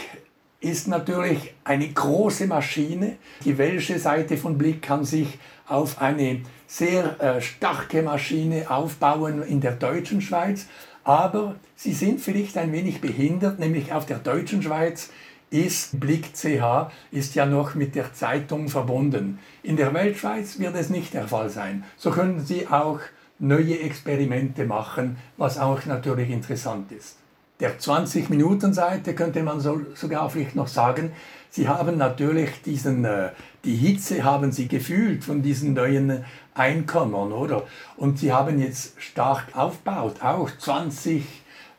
ist 0.61 0.87
natürlich 0.87 1.53
eine 1.63 1.89
große 1.89 2.47
Maschine. 2.47 3.17
Die 3.43 3.57
welsche 3.57 3.99
Seite 3.99 4.37
von 4.37 4.57
Blick 4.57 4.81
kann 4.81 5.03
sich 5.03 5.39
auf 5.67 6.01
eine 6.01 6.41
sehr 6.67 7.19
äh, 7.19 7.41
starke 7.41 8.03
Maschine 8.03 8.69
aufbauen 8.69 9.43
in 9.43 9.59
der 9.59 9.73
deutschen 9.73 10.21
Schweiz. 10.21 10.67
Aber 11.03 11.55
sie 11.75 11.93
sind 11.93 12.21
vielleicht 12.21 12.57
ein 12.57 12.71
wenig 12.71 13.01
behindert, 13.01 13.59
nämlich 13.59 13.91
auf 13.91 14.05
der 14.05 14.19
deutschen 14.19 14.61
Schweiz 14.61 15.09
ist 15.49 15.99
Blick 15.99 16.33
CH 16.33 16.89
ist 17.11 17.35
ja 17.35 17.45
noch 17.45 17.75
mit 17.75 17.95
der 17.95 18.13
Zeitung 18.13 18.69
verbunden. 18.69 19.39
In 19.63 19.75
der 19.75 19.93
Weltschweiz 19.93 20.59
wird 20.59 20.75
es 20.75 20.89
nicht 20.89 21.13
der 21.13 21.27
Fall 21.27 21.49
sein. 21.49 21.83
So 21.97 22.11
können 22.11 22.39
Sie 22.39 22.67
auch 22.67 22.99
neue 23.37 23.79
Experimente 23.79 24.65
machen, 24.65 25.17
was 25.35 25.57
auch 25.57 25.85
natürlich 25.85 26.29
interessant 26.29 26.91
ist. 26.93 27.17
Der 27.61 27.79
20-Minuten-Seite 27.79 29.13
könnte 29.13 29.43
man 29.43 29.59
so, 29.59 29.81
sogar 29.93 30.31
vielleicht 30.31 30.55
noch 30.55 30.67
sagen, 30.67 31.11
Sie 31.51 31.67
haben 31.67 31.97
natürlich 31.97 32.61
diesen, 32.63 33.05
äh, 33.05 33.29
die 33.63 33.75
Hitze 33.75 34.23
haben 34.23 34.51
Sie 34.51 34.67
gefühlt 34.67 35.23
von 35.23 35.43
diesen 35.43 35.73
neuen 35.73 36.25
Einkommern, 36.55 37.31
oder? 37.31 37.63
Und 37.97 38.17
Sie 38.17 38.33
haben 38.33 38.59
jetzt 38.59 38.99
stark 38.99 39.55
aufgebaut, 39.55 40.23
auch 40.23 40.49
20 40.49 41.23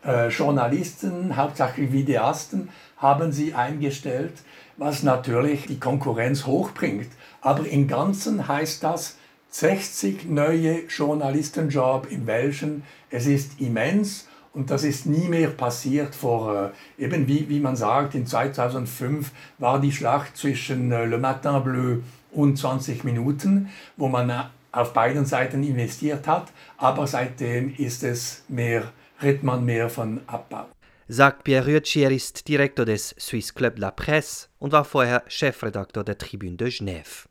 äh, 0.05 0.29
Journalisten, 0.29 1.37
hauptsächlich 1.37 1.91
Videasten, 1.91 2.69
haben 2.99 3.33
sie 3.33 3.55
eingestellt, 3.55 4.35
was 4.77 5.03
natürlich 5.03 5.67
die 5.67 5.81
Konkurrenz 5.81 6.47
hochbringt. 6.47 7.09
Aber 7.41 7.67
im 7.67 7.89
Ganzen 7.89 8.47
heißt 8.47 8.85
das 8.85 9.17
60 9.51 10.27
neue 10.29 10.87
Journalistenjob 10.87 12.07
im 12.09 12.29
Welschen. 12.29 12.85
Es 13.11 13.27
ist 13.27 13.61
immens 13.61 14.29
und 14.53 14.71
das 14.71 14.85
ist 14.85 15.07
nie 15.07 15.29
mehr 15.29 15.49
passiert 15.49 16.15
vor, 16.15 16.73
äh, 16.99 17.05
eben 17.05 17.27
wie, 17.29 17.49
wie 17.49 17.61
man 17.61 17.77
sagt, 17.77 18.15
in 18.15 18.27
2005 18.27 19.31
war 19.59 19.81
die 19.81 19.93
Schlacht 19.93 20.37
zwischen 20.37 20.93
äh, 20.93 21.05
Le 21.07 21.19
Matin 21.19 21.63
Bleu 21.63 21.97
und 22.31 22.59
20 22.59 23.05
Minuten, 23.05 23.71
wo 23.97 24.09
man 24.09 24.31
äh, 24.31 24.43
auf 24.73 24.93
beiden 24.93 25.27
Seiten 25.27 25.63
investiert 25.63 26.27
hat, 26.27 26.53
aber 26.79 27.07
seitdem 27.07 27.75
ist 27.77 28.03
es 28.05 28.45
mehr, 28.49 28.85
redet 29.23 29.43
man 29.43 29.65
mehr 29.65 29.91
von 29.91 30.21
Abbau 30.27 30.67
sagt 31.13 31.45
Pierre 31.45 31.67
Rütschi, 31.67 32.03
er 32.03 32.11
ist 32.11 32.49
Direktor 32.49 32.87
des 32.87 33.15
Swiss 33.19 33.55
Club 33.55 33.79
La 33.79 33.91
Presse 33.91 34.49
und 34.59 34.73
war 34.73 34.85
vorher 34.85 35.23
Chefredakteur 35.29 36.05
der 36.05 36.17
Tribune 36.17 36.57
de 36.57 36.69
Genève. 36.69 37.27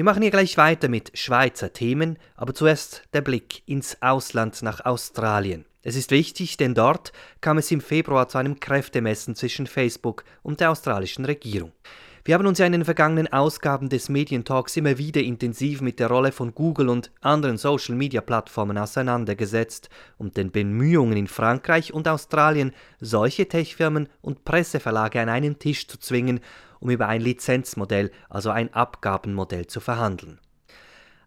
Wir 0.00 0.04
machen 0.04 0.22
hier 0.22 0.30
gleich 0.30 0.56
weiter 0.56 0.88
mit 0.88 1.10
Schweizer 1.12 1.74
Themen, 1.74 2.16
aber 2.34 2.54
zuerst 2.54 3.02
der 3.12 3.20
Blick 3.20 3.62
ins 3.66 4.00
Ausland 4.00 4.62
nach 4.62 4.86
Australien. 4.86 5.66
Es 5.82 5.94
ist 5.94 6.10
wichtig, 6.10 6.56
denn 6.56 6.74
dort 6.74 7.12
kam 7.42 7.58
es 7.58 7.70
im 7.70 7.82
Februar 7.82 8.26
zu 8.26 8.38
einem 8.38 8.58
Kräftemessen 8.58 9.34
zwischen 9.34 9.66
Facebook 9.66 10.24
und 10.42 10.60
der 10.60 10.70
australischen 10.70 11.26
Regierung. 11.26 11.72
Wir 12.24 12.34
haben 12.34 12.46
uns 12.46 12.58
ja 12.58 12.64
in 12.64 12.72
den 12.72 12.86
vergangenen 12.86 13.30
Ausgaben 13.30 13.90
des 13.90 14.08
Medientalks 14.08 14.74
immer 14.78 14.96
wieder 14.96 15.20
intensiv 15.20 15.82
mit 15.82 16.00
der 16.00 16.08
Rolle 16.08 16.32
von 16.32 16.54
Google 16.54 16.88
und 16.88 17.10
anderen 17.20 17.58
Social-Media-Plattformen 17.58 18.78
auseinandergesetzt 18.78 19.90
und 20.16 20.38
den 20.38 20.50
Bemühungen 20.50 21.18
in 21.18 21.26
Frankreich 21.26 21.92
und 21.92 22.08
Australien, 22.08 22.72
solche 23.00 23.48
Tech-Firmen 23.48 24.08
und 24.22 24.44
Presseverlage 24.46 25.20
an 25.20 25.28
einen 25.28 25.58
Tisch 25.58 25.88
zu 25.88 25.98
zwingen, 25.98 26.40
um 26.80 26.90
über 26.90 27.08
ein 27.08 27.20
Lizenzmodell, 27.20 28.10
also 28.28 28.50
ein 28.50 28.74
Abgabenmodell 28.74 29.66
zu 29.66 29.80
verhandeln. 29.80 30.40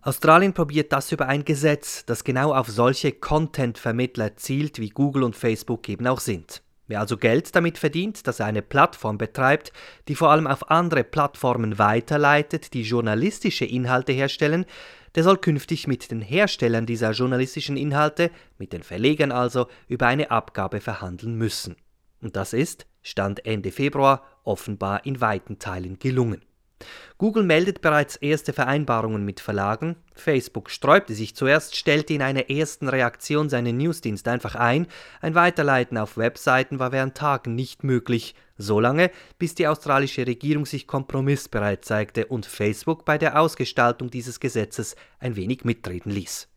Australien 0.01 0.53
probiert 0.53 0.91
das 0.91 1.13
über 1.13 1.27
ein 1.29 1.45
Gesetz, 1.45 2.05
das 2.05 2.25
genau 2.25 2.53
auf 2.53 2.67
solche 2.67 3.13
Content-Vermittler 3.13 4.35
zielt, 4.35 4.79
wie 4.79 4.89
Google 4.89 5.23
und 5.23 5.37
Facebook 5.37 5.87
eben 5.87 6.07
auch 6.07 6.19
sind. 6.19 6.61
Wer 6.87 6.99
also 6.99 7.15
Geld 7.15 7.55
damit 7.55 7.77
verdient, 7.77 8.27
dass 8.27 8.41
er 8.41 8.47
eine 8.47 8.61
Plattform 8.61 9.17
betreibt, 9.17 9.71
die 10.09 10.15
vor 10.15 10.29
allem 10.29 10.47
auf 10.47 10.69
andere 10.69 11.05
Plattformen 11.05 11.79
weiterleitet, 11.79 12.73
die 12.73 12.81
journalistische 12.81 13.63
Inhalte 13.63 14.11
herstellen, 14.11 14.65
der 15.15 15.23
soll 15.23 15.37
künftig 15.37 15.87
mit 15.87 16.11
den 16.11 16.21
Herstellern 16.21 16.85
dieser 16.85 17.11
journalistischen 17.11 17.77
Inhalte, 17.77 18.31
mit 18.57 18.73
den 18.73 18.83
Verlegern 18.83 19.31
also, 19.31 19.67
über 19.87 20.07
eine 20.07 20.31
Abgabe 20.31 20.81
verhandeln 20.81 21.35
müssen. 21.35 21.77
Und 22.21 22.35
das 22.35 22.51
ist, 22.51 22.87
Stand 23.01 23.45
Ende 23.45 23.71
Februar, 23.71 24.25
offenbar 24.43 25.05
in 25.05 25.21
weiten 25.21 25.59
Teilen 25.59 25.99
gelungen. 25.99 26.41
Google 27.17 27.43
meldet 27.43 27.81
bereits 27.81 28.15
erste 28.17 28.53
Vereinbarungen 28.53 29.23
mit 29.23 29.39
Verlagen. 29.39 29.95
Facebook 30.13 30.69
sträubte 30.69 31.13
sich 31.13 31.35
zuerst, 31.35 31.75
stellte 31.75 32.13
in 32.13 32.21
einer 32.21 32.49
ersten 32.49 32.89
Reaktion 32.89 33.49
seinen 33.49 33.77
Newsdienst 33.77 34.27
einfach 34.27 34.55
ein. 34.55 34.87
Ein 35.21 35.35
Weiterleiten 35.35 35.97
auf 35.97 36.17
Webseiten 36.17 36.79
war 36.79 36.91
während 36.91 37.15
Tagen 37.15 37.55
nicht 37.55 37.83
möglich, 37.83 38.35
solange 38.57 39.11
bis 39.39 39.55
die 39.55 39.67
australische 39.67 40.27
Regierung 40.27 40.65
sich 40.65 40.87
kompromissbereit 40.87 41.85
zeigte 41.85 42.25
und 42.27 42.45
Facebook 42.45 43.05
bei 43.05 43.17
der 43.17 43.39
Ausgestaltung 43.39 44.09
dieses 44.09 44.39
Gesetzes 44.39 44.95
ein 45.19 45.35
wenig 45.35 45.63
mitreden 45.63 46.11
ließ. 46.11 46.52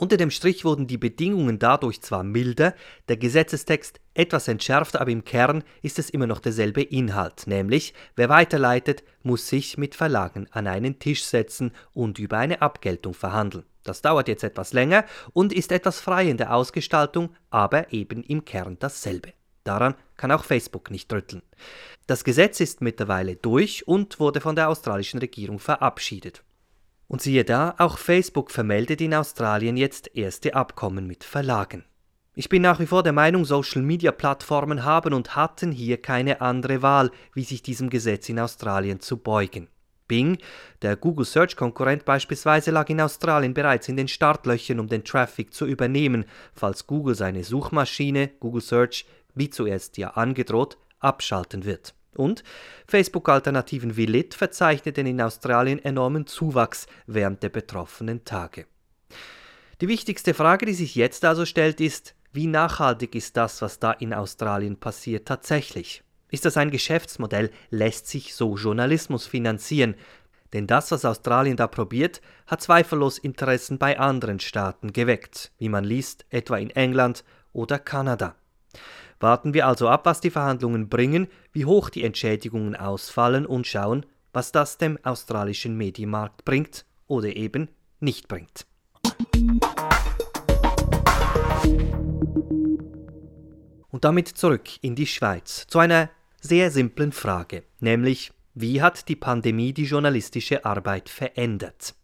Unter 0.00 0.16
dem 0.16 0.30
Strich 0.30 0.64
wurden 0.64 0.86
die 0.86 0.96
Bedingungen 0.96 1.58
dadurch 1.58 2.00
zwar 2.00 2.24
milder, 2.24 2.74
der 3.10 3.18
Gesetzestext 3.18 4.00
etwas 4.14 4.48
entschärft, 4.48 4.98
aber 4.98 5.10
im 5.10 5.24
Kern 5.24 5.62
ist 5.82 5.98
es 5.98 6.08
immer 6.08 6.26
noch 6.26 6.40
derselbe 6.40 6.80
Inhalt, 6.80 7.46
nämlich 7.46 7.92
wer 8.16 8.30
weiterleitet, 8.30 9.04
muss 9.22 9.46
sich 9.46 9.76
mit 9.76 9.94
Verlagen 9.94 10.46
an 10.52 10.66
einen 10.68 11.00
Tisch 11.00 11.24
setzen 11.24 11.72
und 11.92 12.18
über 12.18 12.38
eine 12.38 12.62
Abgeltung 12.62 13.12
verhandeln. 13.12 13.66
Das 13.82 14.00
dauert 14.00 14.28
jetzt 14.28 14.42
etwas 14.42 14.72
länger 14.72 15.04
und 15.34 15.52
ist 15.52 15.70
etwas 15.70 16.00
frei 16.00 16.30
in 16.30 16.38
der 16.38 16.54
Ausgestaltung, 16.54 17.34
aber 17.50 17.92
eben 17.92 18.22
im 18.22 18.46
Kern 18.46 18.78
dasselbe. 18.80 19.34
Daran 19.64 19.96
kann 20.16 20.32
auch 20.32 20.44
Facebook 20.44 20.90
nicht 20.90 21.12
rütteln. 21.12 21.42
Das 22.06 22.24
Gesetz 22.24 22.60
ist 22.60 22.80
mittlerweile 22.80 23.36
durch 23.36 23.86
und 23.86 24.18
wurde 24.18 24.40
von 24.40 24.56
der 24.56 24.70
australischen 24.70 25.20
Regierung 25.20 25.58
verabschiedet. 25.58 26.42
Und 27.10 27.20
siehe 27.20 27.44
da, 27.44 27.74
auch 27.78 27.98
Facebook 27.98 28.52
vermeldet 28.52 29.00
in 29.00 29.14
Australien 29.14 29.76
jetzt 29.76 30.16
erste 30.16 30.54
Abkommen 30.54 31.08
mit 31.08 31.24
Verlagen. 31.24 31.84
Ich 32.36 32.48
bin 32.48 32.62
nach 32.62 32.78
wie 32.78 32.86
vor 32.86 33.02
der 33.02 33.12
Meinung, 33.12 33.44
Social-Media-Plattformen 33.44 34.84
haben 34.84 35.12
und 35.12 35.34
hatten 35.34 35.72
hier 35.72 36.00
keine 36.00 36.40
andere 36.40 36.82
Wahl, 36.82 37.10
wie 37.34 37.42
sich 37.42 37.62
diesem 37.62 37.90
Gesetz 37.90 38.28
in 38.28 38.38
Australien 38.38 39.00
zu 39.00 39.16
beugen. 39.16 39.66
Bing, 40.06 40.38
der 40.82 40.94
Google 40.94 41.26
Search-Konkurrent 41.26 42.04
beispielsweise, 42.04 42.70
lag 42.70 42.88
in 42.90 43.00
Australien 43.00 43.54
bereits 43.54 43.88
in 43.88 43.96
den 43.96 44.06
Startlöchern, 44.06 44.78
um 44.78 44.86
den 44.86 45.02
Traffic 45.02 45.52
zu 45.52 45.66
übernehmen, 45.66 46.26
falls 46.54 46.86
Google 46.86 47.16
seine 47.16 47.42
Suchmaschine 47.42 48.28
Google 48.38 48.62
Search, 48.62 49.04
wie 49.34 49.50
zuerst 49.50 49.98
ja 49.98 50.10
angedroht, 50.10 50.78
abschalten 51.00 51.64
wird. 51.64 51.92
Und 52.20 52.44
Facebook-Alternativen 52.86 53.96
wie 53.96 54.04
Lit 54.04 54.34
verzeichneten 54.34 55.06
in 55.06 55.22
Australien 55.22 55.82
enormen 55.82 56.26
Zuwachs 56.26 56.86
während 57.06 57.42
der 57.42 57.48
betroffenen 57.48 58.26
Tage. 58.26 58.66
Die 59.80 59.88
wichtigste 59.88 60.34
Frage, 60.34 60.66
die 60.66 60.74
sich 60.74 60.94
jetzt 60.94 61.24
also 61.24 61.46
stellt, 61.46 61.80
ist, 61.80 62.14
wie 62.34 62.46
nachhaltig 62.46 63.14
ist 63.14 63.38
das, 63.38 63.62
was 63.62 63.78
da 63.78 63.92
in 63.92 64.12
Australien 64.12 64.76
passiert, 64.76 65.26
tatsächlich? 65.26 66.02
Ist 66.30 66.44
das 66.44 66.58
ein 66.58 66.70
Geschäftsmodell? 66.70 67.50
Lässt 67.70 68.06
sich 68.06 68.34
so 68.34 68.54
Journalismus 68.54 69.26
finanzieren? 69.26 69.94
Denn 70.52 70.66
das, 70.66 70.90
was 70.90 71.06
Australien 71.06 71.56
da 71.56 71.68
probiert, 71.68 72.20
hat 72.46 72.60
zweifellos 72.60 73.16
Interessen 73.16 73.78
bei 73.78 73.98
anderen 73.98 74.40
Staaten 74.40 74.92
geweckt, 74.92 75.52
wie 75.56 75.70
man 75.70 75.84
liest, 75.84 76.26
etwa 76.28 76.58
in 76.58 76.68
England 76.68 77.24
oder 77.54 77.78
Kanada. 77.78 78.34
Warten 79.20 79.52
wir 79.52 79.66
also 79.66 79.86
ab, 79.86 80.06
was 80.06 80.22
die 80.22 80.30
Verhandlungen 80.30 80.88
bringen, 80.88 81.28
wie 81.52 81.66
hoch 81.66 81.90
die 81.90 82.04
Entschädigungen 82.04 82.74
ausfallen 82.74 83.44
und 83.44 83.66
schauen, 83.66 84.06
was 84.32 84.50
das 84.50 84.78
dem 84.78 84.98
australischen 85.02 85.76
Medienmarkt 85.76 86.46
bringt 86.46 86.86
oder 87.06 87.36
eben 87.36 87.68
nicht 88.00 88.28
bringt. 88.28 88.66
Und 93.90 94.04
damit 94.04 94.28
zurück 94.28 94.70
in 94.80 94.94
die 94.94 95.06
Schweiz 95.06 95.66
zu 95.66 95.78
einer 95.78 96.08
sehr 96.40 96.70
simplen 96.70 97.12
Frage, 97.12 97.64
nämlich 97.80 98.32
wie 98.54 98.80
hat 98.80 99.08
die 99.08 99.16
Pandemie 99.16 99.74
die 99.74 99.84
journalistische 99.84 100.64
Arbeit 100.64 101.10
verändert? 101.10 101.94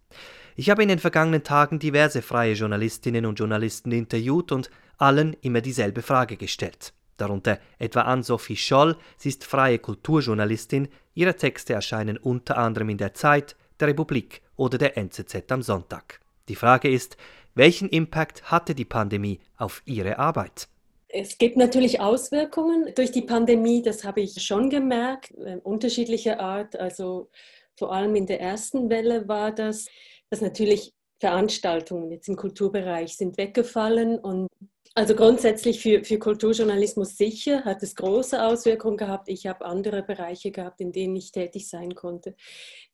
Ich 0.55 0.69
habe 0.69 0.83
in 0.83 0.89
den 0.91 0.99
vergangenen 0.99 1.43
Tagen 1.43 1.79
diverse 1.79 2.21
freie 2.21 2.53
Journalistinnen 2.53 3.25
und 3.25 3.39
Journalisten 3.39 3.93
interviewt 3.93 4.53
und 4.53 4.71
allen 4.99 5.35
immer 5.41 5.63
dieselbe 5.63 6.03
Frage 6.03 6.37
gestellt. 6.37 6.93
Darunter 7.17 7.59
etwa 7.79 8.03
an 8.03 8.23
Sophie 8.23 8.57
Scholl, 8.57 8.97
sie 9.17 9.31
ist 9.31 9.45
freie 9.45 9.79
Kulturjournalistin, 9.79 10.89
ihre 11.15 11.37
Texte 11.37 11.73
erscheinen 11.73 12.19
unter 12.19 12.59
anderem 12.59 12.91
in 12.91 12.99
der 12.99 13.15
Zeit, 13.15 13.57
der 13.81 13.89
Republik 13.89 14.43
oder 14.57 14.79
der 14.79 14.97
NZZ 14.97 15.51
am 15.51 15.63
Sonntag. 15.63 16.21
Die 16.49 16.55
Frage 16.55 16.89
ist, 16.89 17.17
welchen 17.55 17.89
Impact 17.89 18.51
hatte 18.51 18.75
die 18.75 18.85
Pandemie 18.85 19.41
auf 19.57 19.83
ihre 19.87 20.19
Arbeit? 20.19 20.69
Es 21.09 21.39
gibt 21.39 21.57
natürlich 21.57 22.01
Auswirkungen 22.01 22.93
durch 22.95 23.13
die 23.13 23.23
Pandemie, 23.23 23.81
das 23.81 24.05
habe 24.05 24.21
ich 24.21 24.43
schon 24.43 24.69
gemerkt, 24.69 25.31
äh, 25.39 25.57
unterschiedlicher 25.63 26.41
Art. 26.41 26.79
Also 26.79 27.31
vor 27.79 27.93
allem 27.93 28.15
in 28.15 28.27
der 28.27 28.41
ersten 28.41 28.91
Welle 28.91 29.27
war 29.29 29.53
das, 29.53 29.87
dass 30.29 30.41
natürlich 30.41 30.93
Veranstaltungen 31.19 32.11
jetzt 32.11 32.29
im 32.29 32.37
Kulturbereich 32.37 33.17
sind 33.17 33.39
weggefallen 33.39 34.19
und 34.19 34.49
also 34.97 35.15
grundsätzlich 35.15 35.81
für, 35.81 36.03
für 36.05 36.19
Kulturjournalismus 36.19 37.19
sicher 37.19 37.65
hat 37.65 37.83
es 37.83 37.95
große 37.95 38.43
Auswirkungen 38.43 38.97
gehabt. 38.97 39.29
Ich 39.29 39.47
habe 39.47 39.67
andere 39.67 40.03
Bereiche 40.03 40.51
gehabt, 40.51 40.81
in 40.81 40.91
denen 40.91 41.15
ich 41.17 41.33
tätig 41.33 41.69
sein 41.69 41.95
konnte. 41.95 42.35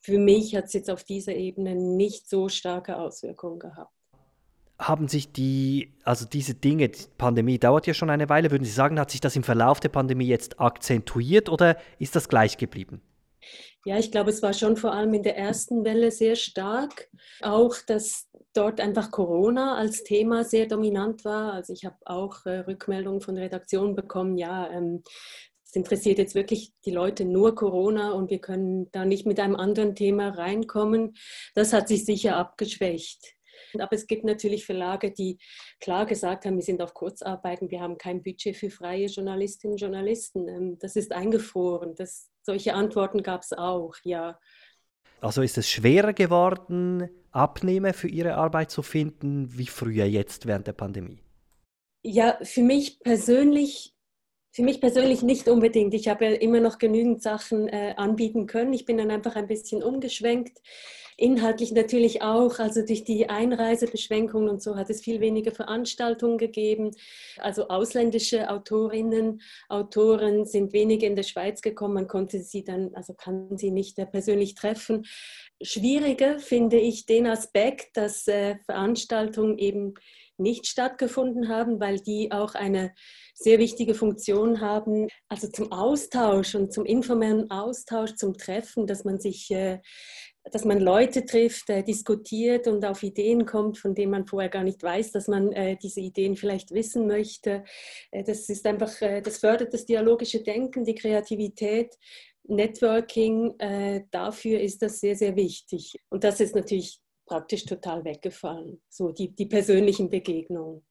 Für 0.01 0.19
mich 0.19 0.57
hat 0.57 0.65
es 0.65 0.73
jetzt 0.73 0.91
auf 0.91 1.05
dieser 1.05 1.37
Ebene 1.37 1.77
nicht 1.77 2.29
so 2.29 2.49
starke 2.49 2.97
Auswirkungen 2.97 3.59
gehabt 3.59 3.93
haben 4.79 5.07
sich 5.07 5.31
die, 5.31 5.93
also 6.03 6.27
diese 6.27 6.55
Dinge, 6.55 6.89
die 6.89 7.05
Pandemie 7.17 7.57
dauert 7.57 7.87
ja 7.87 7.95
schon 7.95 8.11
eine 8.11 8.29
Weile, 8.29 8.51
würden 8.51 8.65
Sie 8.65 8.73
sagen, 8.73 8.99
hat 8.99 9.13
sich 9.13 9.21
das 9.21 9.37
im 9.37 9.45
Verlauf 9.45 9.79
der 9.79 9.91
Pandemie 9.91 10.27
jetzt 10.27 10.59
akzentuiert 10.59 11.49
oder 11.49 11.77
ist 12.01 12.17
das 12.17 12.29
gleich 12.29 12.57
geblieben? 12.57 13.01
Ja, 13.85 13.99
ich 13.99 14.11
glaube, 14.11 14.31
es 14.31 14.43
war 14.43 14.53
schon 14.53 14.77
vor 14.77 14.93
allem 14.93 15.13
in 15.15 15.23
der 15.23 15.37
ersten 15.37 15.85
Welle 15.85 16.11
sehr 16.11 16.37
stark. 16.37 17.09
Auch, 17.41 17.75
dass 17.87 18.29
dort 18.55 18.81
einfach 18.81 19.11
Corona 19.11 19.77
als 19.77 20.05
Thema 20.05 20.45
sehr 20.45 20.67
dominant 20.67 21.25
war. 21.25 21.53
Also 21.53 21.73
ich 21.73 21.85
habe 21.85 21.97
auch 22.05 22.47
äh, 22.47 22.61
Rückmeldungen 22.61 23.21
von 23.21 23.37
Redaktionen 23.37 23.95
bekommen, 23.95 24.37
ja, 24.37 24.71
ähm, 24.71 25.03
es 25.73 25.77
interessiert 25.77 26.19
jetzt 26.19 26.35
wirklich 26.35 26.75
die 26.85 26.91
Leute 26.91 27.25
nur 27.25 27.55
Corona 27.55 28.13
und 28.13 28.29
wir 28.29 28.41
können 28.41 28.91
da 28.93 29.07
nicht 29.07 29.25
mit 29.25 29.41
einem 29.41 29.57
anderen 29.57 29.95
Thema 29.95 30.29
reinkommen. 30.29 31.17
Das 31.55 31.73
hat 31.73 31.89
sich 31.89 32.05
sicher 32.05 32.37
abgeschwächt. 32.37 33.37
Aber 33.81 33.95
es 33.95 34.07
gibt 34.07 34.25
natürlich 34.25 34.67
Verlage, 34.67 35.11
die 35.11 35.39
klar 35.81 36.07
gesagt 36.07 36.45
haben, 36.45 36.57
wir 36.57 36.63
sind 36.63 36.83
auf 36.83 36.95
Kurzarbeiten, 36.95 37.71
wir 37.71 37.81
haben 37.81 37.99
kein 37.99 38.23
Budget 38.23 38.57
für 38.57 38.71
freie 38.71 39.07
Journalistinnen 39.07 39.75
und 39.75 39.81
Journalisten. 39.81 40.49
Ähm, 40.49 40.79
das 40.79 40.97
ist 40.97 41.13
eingefroren. 41.13 41.95
Das, 41.95 42.31
solche 42.43 42.75
Antworten 42.75 43.23
gab 43.23 43.43
es 43.43 43.53
auch, 43.53 43.95
ja. 44.05 44.39
Also 45.21 45.43
ist 45.43 45.57
es 45.57 45.71
schwerer 45.71 46.13
geworden, 46.13 47.09
Abnehmer 47.31 47.95
für 47.95 48.09
Ihre 48.09 48.35
Arbeit 48.35 48.71
zu 48.71 48.83
finden, 48.83 49.57
wie 49.57 49.67
früher 49.67 50.05
jetzt 50.05 50.47
während 50.47 50.67
der 50.67 50.73
Pandemie? 50.73 51.23
Ja, 52.03 52.39
für 52.43 52.63
mich 52.63 52.99
persönlich 53.01 53.95
für 54.53 54.63
mich 54.63 54.81
persönlich 54.81 55.23
nicht 55.23 55.49
unbedingt. 55.49 55.95
Ich 55.95 56.09
habe 56.09 56.27
ja 56.27 56.33
immer 56.33 56.61
noch 56.61 56.79
genügend 56.79 57.23
Sachen 57.23 57.69
äh, 57.69 57.95
anbieten 57.97 58.47
können. 58.47 58.75
Ich 58.75 58.85
bin 58.85 58.99
dann 58.99 59.11
einfach 59.11 59.35
ein 59.35 59.49
bisschen 59.49 59.83
umgeschwenkt. 59.83 60.59
Inhaltlich 61.17 61.73
natürlich 61.73 62.23
auch, 62.23 62.59
also 62.59 62.85
durch 62.85 63.05
die 63.05 63.29
Einreisebeschränkungen 63.29 64.49
und 64.49 64.63
so 64.63 64.77
hat 64.77 64.91
es 64.91 65.03
viel 65.03 65.21
weniger 65.21 65.53
Veranstaltungen 65.53 66.39
gegeben. 66.39 66.91
Also 67.39 67.69
ausländische 67.69 68.51
Autorinnen, 68.51 69.41
Autoren 69.69 70.47
sind 70.47 70.73
weniger 70.73 71.07
in 71.07 71.17
der 71.17 71.23
Schweiz 71.23 71.61
gekommen. 71.63 71.95
Man 71.95 72.09
konnte 72.09 72.41
sie 72.43 72.65
dann, 72.65 72.95
also 72.95 73.15
kann 73.15 73.57
sie 73.57 73.71
nicht 73.71 73.99
äh, 73.99 74.07
persönlich 74.07 74.55
treffen. 74.55 75.05
Schwieriger 75.63 76.39
finde 76.39 76.79
ich 76.79 77.07
den 77.07 77.27
Aspekt, 77.27 77.97
dass 77.97 78.27
äh, 78.27 78.57
Veranstaltungen 78.67 79.59
eben 79.59 79.95
nicht 80.43 80.67
stattgefunden 80.67 81.49
haben, 81.49 81.81
weil 81.81 81.99
die 82.01 82.33
auch 82.33 82.55
eine 82.55 82.93
sehr 83.35 83.59
wichtige 83.59 83.95
Funktion 83.95 84.61
haben, 84.61 85.09
also 85.29 85.49
zum 85.49 85.73
Austausch 85.73 86.55
und 86.55 86.73
zum 86.73 86.85
informellen 86.85 87.51
Austausch, 87.51 88.15
zum 88.15 88.35
Treffen, 88.35 88.87
dass 88.87 89.05
man 89.05 89.21
sich, 89.21 89.51
äh, 89.51 89.81
dass 90.51 90.65
man 90.65 90.81
Leute 90.81 91.25
trifft, 91.25 91.71
äh, 91.71 91.83
diskutiert 91.83 92.67
und 92.67 92.85
auf 92.85 93.03
Ideen 93.03 93.47
kommt, 93.47 93.79
von 93.79 93.95
denen 93.95 94.13
man 94.13 94.27
vorher 94.27 94.51
gar 94.51 94.65
nicht 94.65 94.83
weiß, 94.83 95.13
dass 95.13 95.29
man 95.29 95.53
äh, 95.53 95.77
diese 95.77 96.01
Ideen 96.01 96.37
vielleicht 96.37 96.73
wissen 96.73 97.07
möchte. 97.07 97.65
Das 98.11 98.49
ist 98.49 98.67
einfach, 98.67 98.93
das 99.23 99.39
fördert 99.39 99.73
das 99.73 99.87
dialogische 99.87 100.43
Denken, 100.43 100.85
die 100.85 100.95
Kreativität. 100.95 101.95
Networking, 102.45 103.55
dafür 104.11 104.61
ist 104.61 104.83
das 104.83 104.99
sehr, 104.99 105.15
sehr 105.15 105.37
wichtig. 105.37 105.95
Und 106.11 106.25
das 106.25 106.41
ist 106.41 106.57
natürlich 106.57 107.01
praktisch 107.27 107.65
total 107.65 108.05
weggefallen, 108.05 108.81
so 108.89 109.11
die, 109.11 109.35
die 109.35 109.47
persönlichen 109.47 110.11
Begegnungen. 110.11 110.83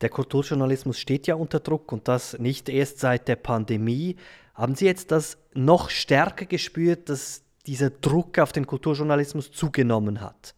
Der 0.00 0.10
Kulturjournalismus 0.10 0.98
steht 0.98 1.26
ja 1.26 1.36
unter 1.36 1.60
Druck 1.60 1.90
und 1.90 2.06
das 2.06 2.38
nicht 2.38 2.68
erst 2.68 2.98
seit 2.98 3.28
der 3.28 3.36
Pandemie. 3.36 4.16
Haben 4.54 4.74
Sie 4.74 4.84
jetzt 4.84 5.10
das 5.10 5.38
noch 5.54 5.88
stärker 5.88 6.44
gespürt, 6.44 7.08
dass 7.08 7.44
dieser 7.66 7.90
Druck 7.90 8.38
auf 8.38 8.52
den 8.52 8.66
Kulturjournalismus 8.66 9.52
zugenommen 9.52 10.20
hat? 10.20 10.54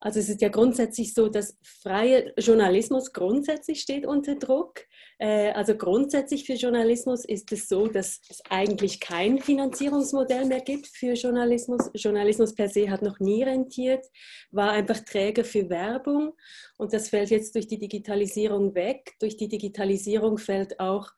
Also 0.00 0.18
es 0.18 0.28
ist 0.28 0.40
ja 0.40 0.48
grundsätzlich 0.48 1.14
so, 1.14 1.28
dass 1.28 1.56
freier 1.62 2.32
Journalismus 2.36 3.12
grundsätzlich 3.12 3.80
steht 3.80 4.04
unter 4.04 4.34
Druck. 4.34 4.80
Äh, 5.22 5.52
also 5.52 5.76
grundsätzlich 5.76 6.44
für 6.46 6.54
Journalismus 6.54 7.24
ist 7.24 7.52
es 7.52 7.68
so, 7.68 7.86
dass 7.86 8.20
es 8.28 8.42
eigentlich 8.50 8.98
kein 8.98 9.38
Finanzierungsmodell 9.38 10.46
mehr 10.46 10.62
gibt 10.62 10.88
für 10.88 11.12
Journalismus. 11.12 11.90
Journalismus 11.94 12.56
per 12.56 12.68
se 12.68 12.90
hat 12.90 13.02
noch 13.02 13.20
nie 13.20 13.44
rentiert, 13.44 14.04
war 14.50 14.72
einfach 14.72 14.98
Träger 14.98 15.44
für 15.44 15.70
Werbung 15.70 16.32
und 16.76 16.92
das 16.92 17.08
fällt 17.08 17.30
jetzt 17.30 17.54
durch 17.54 17.68
die 17.68 17.78
Digitalisierung 17.78 18.74
weg. 18.74 19.14
Durch 19.20 19.36
die 19.36 19.46
Digitalisierung 19.46 20.38
fällt 20.38 20.80
auch 20.80 21.08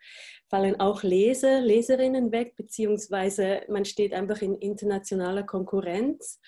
fallen 0.50 0.78
auch 0.80 1.02
Leser, 1.02 1.62
Leserinnen 1.62 2.30
weg, 2.30 2.56
beziehungsweise 2.56 3.62
man 3.68 3.86
steht 3.86 4.12
einfach 4.12 4.42
in 4.42 4.54
internationaler 4.54 5.44
Konkurrenz. 5.44 6.40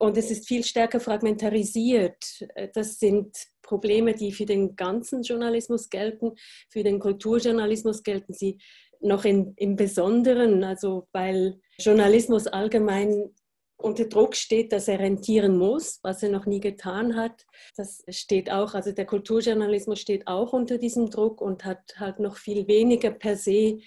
Und 0.00 0.16
es 0.16 0.32
ist 0.32 0.48
viel 0.48 0.64
stärker 0.64 1.00
fragmentarisiert. 1.00 2.44
Das 2.74 2.98
sind 2.98 3.36
Probleme, 3.68 4.14
die 4.14 4.32
für 4.32 4.46
den 4.46 4.76
ganzen 4.76 5.22
Journalismus 5.22 5.90
gelten. 5.90 6.32
Für 6.70 6.82
den 6.82 6.98
Kulturjournalismus 6.98 8.02
gelten 8.02 8.32
sie 8.32 8.58
noch 9.00 9.24
in, 9.24 9.52
im 9.56 9.76
Besonderen, 9.76 10.64
also 10.64 11.06
weil 11.12 11.60
Journalismus 11.78 12.46
allgemein 12.46 13.30
unter 13.76 14.06
Druck 14.06 14.34
steht, 14.34 14.72
dass 14.72 14.88
er 14.88 14.98
rentieren 14.98 15.56
muss, 15.56 16.00
was 16.02 16.22
er 16.22 16.30
noch 16.30 16.46
nie 16.46 16.60
getan 16.60 17.14
hat. 17.14 17.44
Das 17.76 18.02
steht 18.08 18.50
auch, 18.50 18.74
also 18.74 18.90
der 18.90 19.06
Kulturjournalismus 19.06 20.00
steht 20.00 20.26
auch 20.26 20.52
unter 20.52 20.78
diesem 20.78 21.10
Druck 21.10 21.40
und 21.40 21.64
hat 21.64 21.94
halt 21.96 22.18
noch 22.18 22.38
viel 22.38 22.66
weniger 22.66 23.12
per 23.12 23.36
se 23.36 23.78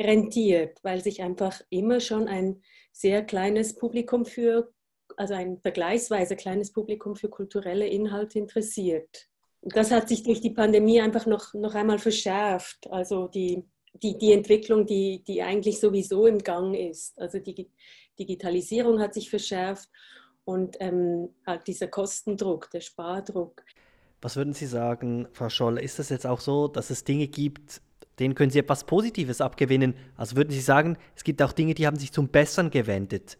rentiert, 0.00 0.78
weil 0.82 1.02
sich 1.02 1.22
einfach 1.22 1.60
immer 1.70 2.00
schon 2.00 2.26
ein 2.26 2.62
sehr 2.92 3.22
kleines 3.22 3.76
Publikum 3.76 4.24
für, 4.24 4.72
also 5.16 5.34
ein 5.34 5.58
vergleichsweise 5.58 6.36
kleines 6.36 6.72
Publikum 6.72 7.16
für 7.16 7.28
kulturelle 7.28 7.86
Inhalte 7.86 8.38
interessiert. 8.38 9.28
Das 9.62 9.90
hat 9.90 10.08
sich 10.08 10.22
durch 10.22 10.40
die 10.40 10.50
Pandemie 10.50 11.00
einfach 11.00 11.26
noch, 11.26 11.54
noch 11.54 11.74
einmal 11.74 11.98
verschärft. 11.98 12.86
Also 12.90 13.26
die, 13.28 13.64
die, 14.02 14.16
die 14.16 14.32
Entwicklung, 14.32 14.86
die, 14.86 15.24
die 15.26 15.42
eigentlich 15.42 15.80
sowieso 15.80 16.26
im 16.26 16.38
Gang 16.38 16.76
ist. 16.76 17.18
Also 17.18 17.38
die 17.38 17.68
Digitalisierung 18.18 19.00
hat 19.00 19.14
sich 19.14 19.28
verschärft 19.28 19.88
und 20.44 20.76
ähm, 20.80 21.30
halt 21.46 21.66
dieser 21.66 21.88
Kostendruck, 21.88 22.70
der 22.70 22.80
Spardruck. 22.80 23.64
Was 24.22 24.36
würden 24.36 24.54
Sie 24.54 24.66
sagen, 24.66 25.28
Frau 25.32 25.48
Scholl? 25.48 25.78
Ist 25.78 25.98
es 25.98 26.08
jetzt 26.08 26.26
auch 26.26 26.40
so, 26.40 26.68
dass 26.68 26.90
es 26.90 27.04
Dinge 27.04 27.26
gibt, 27.26 27.82
denen 28.18 28.34
können 28.34 28.50
Sie 28.50 28.58
etwas 28.58 28.84
Positives 28.84 29.40
abgewinnen? 29.40 29.94
Also 30.16 30.36
würden 30.36 30.50
Sie 30.50 30.60
sagen, 30.60 30.96
es 31.14 31.24
gibt 31.24 31.42
auch 31.42 31.52
Dinge, 31.52 31.74
die 31.74 31.86
haben 31.86 31.98
sich 31.98 32.12
zum 32.12 32.28
Besseren 32.28 32.70
gewendet? 32.70 33.36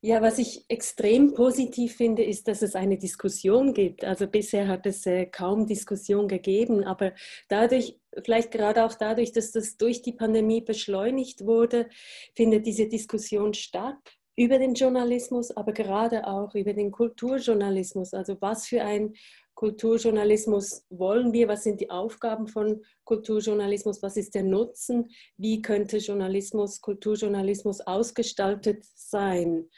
Ja, 0.00 0.22
was 0.22 0.38
ich 0.38 0.64
extrem 0.68 1.34
positiv 1.34 1.96
finde, 1.96 2.22
ist, 2.22 2.46
dass 2.46 2.62
es 2.62 2.76
eine 2.76 2.98
Diskussion 2.98 3.74
gibt. 3.74 4.04
Also 4.04 4.28
bisher 4.28 4.68
hat 4.68 4.86
es 4.86 5.04
äh, 5.06 5.26
kaum 5.26 5.66
Diskussion 5.66 6.28
gegeben, 6.28 6.84
aber 6.84 7.14
dadurch, 7.48 7.98
vielleicht 8.24 8.52
gerade 8.52 8.84
auch 8.84 8.94
dadurch, 8.94 9.32
dass 9.32 9.50
das 9.50 9.76
durch 9.76 10.00
die 10.00 10.12
Pandemie 10.12 10.60
beschleunigt 10.60 11.44
wurde, 11.44 11.88
findet 12.36 12.64
diese 12.66 12.86
Diskussion 12.86 13.54
statt 13.54 13.96
über 14.36 14.60
den 14.60 14.74
Journalismus, 14.74 15.50
aber 15.50 15.72
gerade 15.72 16.28
auch 16.28 16.54
über 16.54 16.74
den 16.74 16.92
Kulturjournalismus. 16.92 18.14
Also 18.14 18.36
was 18.40 18.68
für 18.68 18.82
ein 18.82 19.14
Kulturjournalismus 19.58 20.86
wollen 20.88 21.32
wir? 21.32 21.48
Was 21.48 21.64
sind 21.64 21.80
die 21.80 21.90
Aufgaben 21.90 22.46
von 22.46 22.80
Kulturjournalismus? 23.02 24.00
Was 24.04 24.16
ist 24.16 24.36
der 24.36 24.44
Nutzen? 24.44 25.10
Wie 25.36 25.60
könnte 25.60 25.96
Journalismus, 25.96 26.80
Kulturjournalismus 26.80 27.80
ausgestaltet 27.80 28.84
sein? 28.94 29.68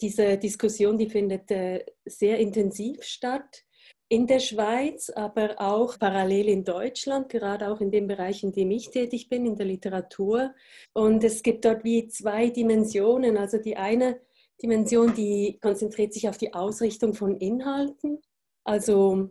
Diese 0.00 0.38
Diskussion, 0.38 0.96
die 0.96 1.10
findet 1.10 1.50
äh, 1.50 1.84
sehr 2.06 2.38
intensiv 2.38 3.02
statt 3.02 3.66
in 4.08 4.26
der 4.26 4.38
Schweiz, 4.38 5.10
aber 5.10 5.56
auch 5.60 5.98
parallel 5.98 6.48
in 6.48 6.64
Deutschland, 6.64 7.28
gerade 7.28 7.70
auch 7.70 7.82
in 7.82 7.90
dem 7.90 8.06
Bereich, 8.06 8.42
in 8.44 8.52
dem 8.52 8.70
ich 8.70 8.88
tätig 8.88 9.28
bin, 9.28 9.44
in 9.44 9.56
der 9.56 9.66
Literatur. 9.66 10.54
Und 10.94 11.22
es 11.22 11.42
gibt 11.42 11.66
dort 11.66 11.84
wie 11.84 12.08
zwei 12.08 12.48
Dimensionen. 12.48 13.36
Also 13.36 13.58
die 13.58 13.76
eine 13.76 14.22
Dimension, 14.62 15.14
die 15.14 15.58
konzentriert 15.60 16.14
sich 16.14 16.30
auf 16.30 16.38
die 16.38 16.54
Ausrichtung 16.54 17.12
von 17.12 17.36
Inhalten 17.36 18.22
also 18.66 19.30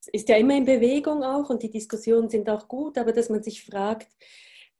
es 0.00 0.08
ist 0.08 0.28
ja 0.28 0.36
immer 0.36 0.56
in 0.56 0.64
Bewegung 0.66 1.22
auch 1.22 1.48
und 1.48 1.62
die 1.62 1.70
Diskussionen 1.70 2.28
sind 2.28 2.48
auch 2.50 2.68
gut, 2.68 2.98
aber 2.98 3.12
dass 3.12 3.30
man 3.30 3.42
sich 3.42 3.64
fragt, 3.64 4.08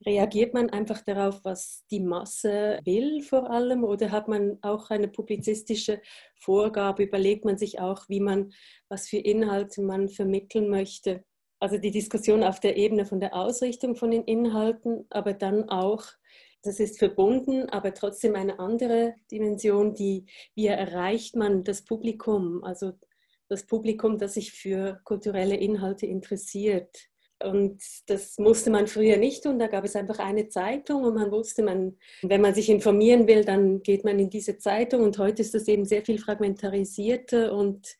reagiert 0.04 0.52
man 0.52 0.68
einfach 0.70 1.00
darauf, 1.00 1.40
was 1.44 1.84
die 1.90 2.00
Masse 2.00 2.78
will 2.84 3.22
vor 3.22 3.50
allem 3.50 3.84
oder 3.84 4.10
hat 4.10 4.28
man 4.28 4.58
auch 4.60 4.90
eine 4.90 5.08
publizistische 5.08 6.02
Vorgabe, 6.38 7.04
überlegt 7.04 7.46
man 7.46 7.56
sich 7.56 7.80
auch, 7.80 8.08
wie 8.08 8.20
man, 8.20 8.52
was 8.88 9.08
für 9.08 9.16
Inhalte 9.18 9.80
man 9.80 10.10
vermitteln 10.10 10.68
möchte. 10.68 11.24
Also 11.58 11.78
die 11.78 11.92
Diskussion 11.92 12.42
auf 12.42 12.60
der 12.60 12.76
Ebene 12.76 13.06
von 13.06 13.20
der 13.20 13.34
Ausrichtung 13.34 13.96
von 13.96 14.10
den 14.10 14.24
Inhalten, 14.24 15.06
aber 15.08 15.32
dann 15.32 15.70
auch 15.70 16.04
das 16.64 16.80
ist 16.80 16.98
verbunden, 16.98 17.68
aber 17.68 17.92
trotzdem 17.92 18.34
eine 18.36 18.58
andere 18.58 19.14
Dimension, 19.30 19.92
die, 19.92 20.24
wie 20.54 20.66
erreicht 20.66 21.36
man 21.36 21.62
das 21.62 21.84
Publikum? 21.84 22.64
Also 22.64 22.94
das 23.54 23.66
Publikum, 23.66 24.18
das 24.18 24.34
sich 24.34 24.52
für 24.52 25.00
kulturelle 25.04 25.56
Inhalte 25.56 26.06
interessiert. 26.06 27.08
Und 27.42 27.82
das 28.06 28.38
musste 28.38 28.70
man 28.70 28.86
früher 28.86 29.16
nicht 29.16 29.42
tun. 29.42 29.58
Da 29.58 29.66
gab 29.66 29.84
es 29.84 29.96
einfach 29.96 30.18
eine 30.18 30.48
Zeitung 30.48 31.04
und 31.04 31.14
man 31.14 31.30
wusste, 31.30 31.62
man, 31.62 31.98
wenn 32.22 32.40
man 32.40 32.54
sich 32.54 32.68
informieren 32.68 33.26
will, 33.26 33.44
dann 33.44 33.82
geht 33.82 34.04
man 34.04 34.18
in 34.18 34.30
diese 34.30 34.58
Zeitung. 34.58 35.02
Und 35.02 35.18
heute 35.18 35.42
ist 35.42 35.54
das 35.54 35.68
eben 35.68 35.84
sehr 35.84 36.02
viel 36.02 36.18
fragmentarisierter 36.18 37.52
und 37.52 37.96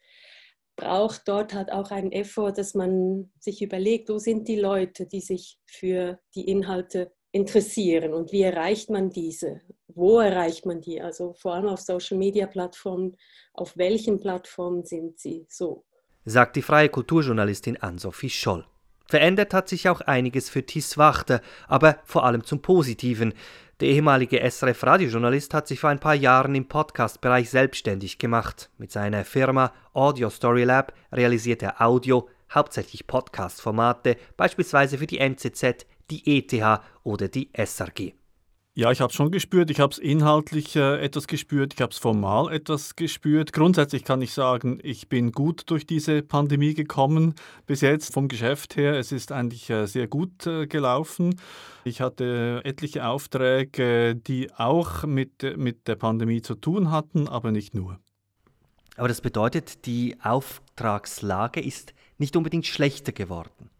braucht 0.76 1.28
dort 1.28 1.54
halt 1.54 1.70
auch 1.70 1.90
einen 1.90 2.12
Effort, 2.12 2.52
dass 2.52 2.74
man 2.74 3.30
sich 3.38 3.62
überlegt, 3.62 4.08
wo 4.08 4.18
sind 4.18 4.48
die 4.48 4.58
Leute, 4.58 5.06
die 5.06 5.20
sich 5.20 5.58
für 5.66 6.18
die 6.34 6.48
Inhalte 6.48 7.12
interessieren 7.34 8.14
und 8.14 8.30
wie 8.30 8.42
erreicht 8.42 8.90
man 8.90 9.10
diese? 9.10 9.60
Wo 9.88 10.20
erreicht 10.20 10.66
man 10.66 10.80
die? 10.80 11.00
Also 11.00 11.34
vor 11.34 11.54
allem 11.54 11.66
auf 11.66 11.80
Social-Media-Plattformen, 11.80 13.16
auf 13.52 13.76
welchen 13.76 14.20
Plattformen 14.20 14.84
sind 14.84 15.18
sie 15.18 15.44
so? 15.48 15.84
Sagt 16.24 16.54
die 16.56 16.62
freie 16.62 16.88
Kulturjournalistin 16.88 17.76
Ann-Sophie 17.76 18.30
Scholl. 18.30 18.64
Verändert 19.06 19.52
hat 19.52 19.68
sich 19.68 19.88
auch 19.88 20.00
einiges 20.00 20.48
für 20.48 20.64
Tis 20.64 20.96
Wachter, 20.96 21.40
aber 21.66 21.98
vor 22.04 22.24
allem 22.24 22.44
zum 22.44 22.62
Positiven. 22.62 23.34
Der 23.80 23.88
ehemalige 23.88 24.40
SRF-Radiojournalist 24.40 25.52
hat 25.54 25.66
sich 25.66 25.80
vor 25.80 25.90
ein 25.90 26.00
paar 26.00 26.14
Jahren 26.14 26.54
im 26.54 26.68
Podcast-Bereich 26.68 27.50
selbstständig 27.50 28.18
gemacht. 28.18 28.70
Mit 28.78 28.92
seiner 28.92 29.24
Firma 29.24 29.72
Audio 29.92 30.30
Story 30.30 30.62
Lab 30.62 30.94
realisiert 31.12 31.62
er 31.62 31.82
Audio, 31.82 32.28
hauptsächlich 32.54 33.08
Podcast-Formate, 33.08 34.16
beispielsweise 34.36 34.98
für 34.98 35.06
die 35.08 35.18
NZZ, 35.18 35.84
die 36.10 36.38
ETH 36.38 36.80
oder 37.02 37.28
die 37.28 37.50
SRG. 37.52 38.12
Ja, 38.76 38.90
ich 38.90 39.00
habe 39.00 39.10
es 39.10 39.14
schon 39.14 39.30
gespürt. 39.30 39.70
Ich 39.70 39.78
habe 39.78 39.92
es 39.92 39.98
inhaltlich 39.98 40.74
äh, 40.74 41.00
etwas 41.00 41.28
gespürt. 41.28 41.74
Ich 41.74 41.80
habe 41.80 41.92
es 41.92 41.98
formal 41.98 42.52
etwas 42.52 42.96
gespürt. 42.96 43.52
Grundsätzlich 43.52 44.02
kann 44.02 44.20
ich 44.20 44.32
sagen, 44.32 44.80
ich 44.82 45.08
bin 45.08 45.30
gut 45.30 45.62
durch 45.66 45.86
diese 45.86 46.22
Pandemie 46.22 46.74
gekommen. 46.74 47.36
Bis 47.66 47.82
jetzt 47.82 48.12
vom 48.12 48.26
Geschäft 48.26 48.74
her. 48.74 48.98
Es 48.98 49.12
ist 49.12 49.30
eigentlich 49.30 49.70
äh, 49.70 49.86
sehr 49.86 50.08
gut 50.08 50.48
äh, 50.48 50.66
gelaufen. 50.66 51.38
Ich 51.84 52.00
hatte 52.00 52.62
etliche 52.64 53.06
Aufträge, 53.06 54.16
die 54.16 54.52
auch 54.52 55.04
mit, 55.04 55.56
mit 55.56 55.86
der 55.86 55.94
Pandemie 55.94 56.42
zu 56.42 56.56
tun 56.56 56.90
hatten, 56.90 57.28
aber 57.28 57.52
nicht 57.52 57.76
nur. 57.76 58.00
Aber 58.96 59.06
das 59.06 59.20
bedeutet, 59.20 59.86
die 59.86 60.16
Auftragslage 60.20 61.60
ist 61.60 61.94
nicht 62.18 62.34
unbedingt 62.34 62.66
schlechter 62.66 63.12
geworden. 63.12 63.70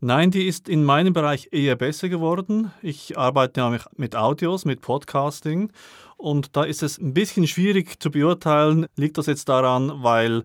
Nein, 0.00 0.30
die 0.30 0.46
ist 0.46 0.68
in 0.68 0.84
meinem 0.84 1.14
Bereich 1.14 1.48
eher 1.52 1.74
besser 1.74 2.08
geworden. 2.08 2.70
Ich 2.82 3.16
arbeite 3.16 3.62
nämlich 3.62 3.82
mit 3.96 4.14
Audios, 4.14 4.66
mit 4.66 4.82
Podcasting 4.82 5.72
und 6.18 6.54
da 6.54 6.64
ist 6.64 6.82
es 6.82 6.98
ein 6.98 7.14
bisschen 7.14 7.46
schwierig 7.46 7.98
zu 8.00 8.10
beurteilen, 8.10 8.86
liegt 8.96 9.16
das 9.16 9.26
jetzt 9.26 9.48
daran, 9.48 10.02
weil 10.02 10.44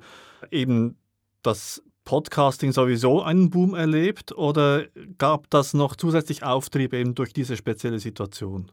eben 0.51 0.97
das 1.43 1.83
Podcasting 2.05 2.71
sowieso 2.71 3.21
einen 3.21 3.49
Boom 3.49 3.73
erlebt 3.73 4.31
oder 4.31 4.85
gab 5.17 5.49
das 5.49 5.73
noch 5.73 5.95
zusätzlich 5.97 6.43
Auftrieb 6.43 6.93
eben 6.93 7.13
durch 7.13 7.33
diese 7.33 7.57
spezielle 7.57 7.99
Situation? 7.99 8.71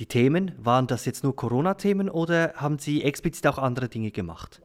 Die 0.00 0.06
Themen, 0.06 0.52
waren 0.58 0.86
das 0.86 1.06
jetzt 1.06 1.24
nur 1.24 1.34
Corona-Themen 1.34 2.10
oder 2.10 2.52
haben 2.56 2.78
Sie 2.78 3.02
explizit 3.02 3.46
auch 3.46 3.56
andere 3.56 3.88
Dinge 3.88 4.10
gemacht? 4.10 4.60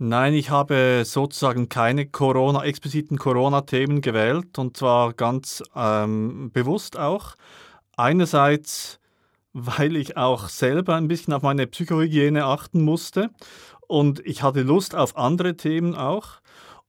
Nein, 0.00 0.32
ich 0.34 0.50
habe 0.50 1.02
sozusagen 1.04 1.68
keine 1.68 2.06
Corona, 2.06 2.62
expliziten 2.62 3.18
Corona-Themen 3.18 4.00
gewählt 4.00 4.56
und 4.56 4.76
zwar 4.76 5.12
ganz 5.12 5.60
ähm, 5.74 6.52
bewusst 6.52 6.96
auch. 6.96 7.34
Einerseits, 7.96 9.00
weil 9.52 9.96
ich 9.96 10.16
auch 10.16 10.48
selber 10.48 10.94
ein 10.94 11.08
bisschen 11.08 11.32
auf 11.32 11.42
meine 11.42 11.66
Psychohygiene 11.66 12.44
achten 12.44 12.82
musste 12.82 13.30
und 13.88 14.20
ich 14.24 14.44
hatte 14.44 14.62
Lust 14.62 14.94
auf 14.94 15.16
andere 15.16 15.56
Themen 15.56 15.96
auch. 15.96 16.40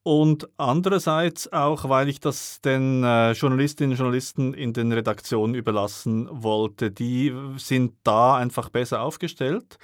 Und 0.03 0.47
andererseits 0.57 1.51
auch, 1.51 1.89
weil 1.89 2.09
ich 2.09 2.19
das 2.19 2.61
den 2.61 3.03
äh, 3.03 3.31
Journalistinnen 3.31 3.91
und 3.91 3.97
Journalisten 3.97 4.53
in 4.53 4.73
den 4.73 4.91
Redaktionen 4.91 5.55
überlassen 5.55 6.29
wollte. 6.31 6.91
Die 6.91 7.33
sind 7.57 7.95
da 8.03 8.37
einfach 8.37 8.69
besser 8.69 9.01
aufgestellt. 9.01 9.79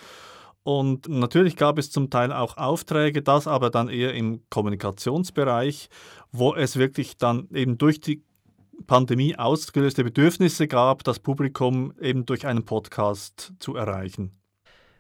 Und 0.65 1.08
natürlich 1.08 1.58
gab 1.58 1.78
es 1.78 1.91
zum 1.91 2.10
Teil 2.10 2.34
auch 2.34 2.58
Aufträge, 2.58 3.21
das 3.21 3.45
aber 3.45 3.69
dann 3.69 3.88
eher 3.88 4.15
im 4.15 4.41
Kommunikationsbereich, 4.49 5.89
wo 6.32 6.56
es 6.56 6.78
wirklich 6.78 7.17
dann 7.17 7.47
eben 7.54 7.78
durch 7.78 8.01
die 8.01 8.23
Pandemie 8.88 9.36
ausgelöste 9.36 10.04
Bedürfnisse 10.04 10.67
gab, 10.67 11.04
das 11.04 11.19
Publikum 11.19 11.93
eben 12.01 12.25
durch 12.25 12.47
einen 12.47 12.65
Podcast 12.65 13.54
zu 13.60 13.75
erreichen. 13.75 14.32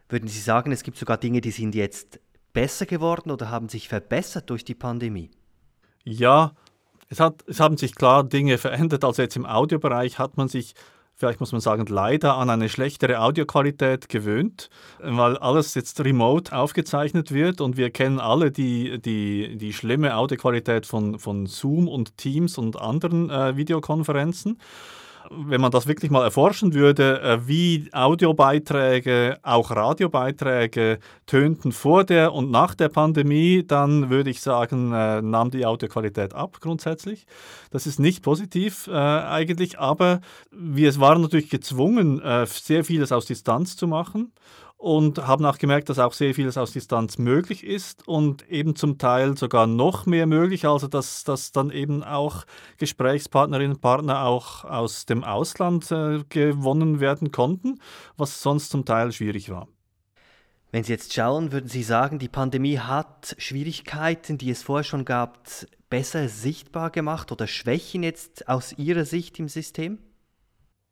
Würden 0.07 0.27
Sie 0.27 0.39
sagen, 0.39 0.71
es 0.71 0.83
gibt 0.83 0.99
sogar 0.99 1.17
Dinge, 1.17 1.41
die 1.41 1.49
sind 1.49 1.73
jetzt 1.73 2.19
besser 2.53 2.85
geworden 2.85 3.31
oder 3.31 3.49
haben 3.49 3.67
sich 3.67 3.89
verbessert 3.89 4.51
durch 4.51 4.65
die 4.65 4.75
Pandemie? 4.75 5.31
Ja, 6.03 6.53
es, 7.09 7.19
hat, 7.19 7.43
es 7.47 7.59
haben 7.59 7.77
sich 7.77 7.95
klar 7.95 8.23
Dinge 8.23 8.59
verändert. 8.59 9.03
Also 9.03 9.23
jetzt 9.23 9.35
im 9.35 9.47
Audiobereich 9.47 10.19
hat 10.19 10.37
man 10.37 10.47
sich 10.47 10.75
vielleicht 11.15 11.39
muss 11.39 11.51
man 11.51 11.61
sagen, 11.61 11.85
leider 11.87 12.35
an 12.37 12.49
eine 12.49 12.69
schlechtere 12.69 13.19
Audioqualität 13.19 14.09
gewöhnt, 14.09 14.69
weil 14.99 15.37
alles 15.37 15.73
jetzt 15.73 16.03
remote 16.03 16.55
aufgezeichnet 16.55 17.31
wird 17.31 17.61
und 17.61 17.77
wir 17.77 17.89
kennen 17.89 18.19
alle 18.19 18.51
die, 18.51 18.99
die, 18.99 19.57
die 19.57 19.73
schlimme 19.73 20.15
Audioqualität 20.15 20.85
von, 20.85 21.17
von 21.17 21.45
Zoom 21.45 21.87
und 21.87 22.17
Teams 22.17 22.57
und 22.57 22.79
anderen 22.79 23.29
äh, 23.29 23.55
Videokonferenzen. 23.55 24.59
Wenn 25.31 25.61
man 25.61 25.71
das 25.71 25.87
wirklich 25.87 26.11
mal 26.11 26.23
erforschen 26.23 26.73
würde, 26.73 27.21
äh, 27.21 27.47
wie 27.47 27.89
Audiobeiträge, 27.91 29.39
auch 29.43 29.71
Radiobeiträge 29.71 30.99
tönten 31.25 31.71
vor 31.71 32.03
der 32.03 32.33
und 32.33 32.51
nach 32.51 32.75
der 32.75 32.89
Pandemie, 32.89 33.63
dann 33.65 34.09
würde 34.09 34.29
ich 34.29 34.41
sagen, 34.41 34.91
äh, 34.93 35.21
nahm 35.21 35.51
die 35.51 35.65
Audioqualität 35.65 36.33
ab 36.33 36.57
grundsätzlich. 36.59 37.25
Das 37.71 37.87
ist 37.87 37.99
nicht 37.99 38.23
positiv 38.23 38.87
äh, 38.87 38.91
eigentlich, 38.91 39.79
aber 39.79 40.21
wir 40.51 40.95
waren 40.99 41.21
natürlich 41.21 41.49
gezwungen, 41.49 42.21
äh, 42.21 42.45
sehr 42.45 42.83
vieles 42.83 43.11
aus 43.11 43.25
Distanz 43.25 43.75
zu 43.75 43.87
machen 43.87 44.31
und 44.77 45.25
haben 45.25 45.45
auch 45.45 45.57
gemerkt, 45.57 45.89
dass 45.89 45.99
auch 45.99 46.13
sehr 46.13 46.33
vieles 46.33 46.57
aus 46.57 46.73
Distanz 46.73 47.17
möglich 47.17 47.63
ist 47.63 48.07
und 48.07 48.47
eben 48.49 48.75
zum 48.75 48.97
Teil 48.97 49.37
sogar 49.37 49.67
noch 49.67 50.05
mehr 50.05 50.27
möglich, 50.27 50.65
also 50.65 50.87
dass, 50.87 51.23
dass 51.23 51.51
dann 51.51 51.71
eben 51.71 52.03
auch 52.03 52.45
Gesprächspartnerinnen 52.77 53.75
und 53.75 53.81
Partner 53.81 54.25
auch 54.25 54.63
aus 54.63 55.05
dem 55.05 55.23
Ausland 55.23 55.89
äh, 55.91 56.23
gewonnen 56.29 56.99
werden 56.99 57.31
konnten, 57.31 57.79
was 58.17 58.41
sonst 58.41 58.69
zum 58.69 58.85
Teil 58.85 59.11
schwierig 59.11 59.49
war. 59.49 59.67
Wenn 60.71 60.83
Sie 60.83 60.91
jetzt 60.91 61.13
schauen, 61.13 61.53
würden 61.53 61.69
Sie 61.69 61.83
sagen, 61.83 62.19
die 62.19 62.27
Pandemie 62.27 62.79
hat 62.79 63.35
Schwierigkeiten, 63.37 64.37
die 64.37 64.49
es 64.49 64.61
vorher 64.61 64.83
schon 64.83 65.05
gab, 65.05 65.47
besser 65.89 66.27
sichtbar 66.27 66.89
gemacht 66.89 67.31
oder 67.31 67.47
Schwächen 67.47 68.03
jetzt 68.03 68.49
aus 68.49 68.73
Ihrer 68.73 69.05
Sicht 69.05 69.39
im 69.39 69.47
System? 69.47 69.99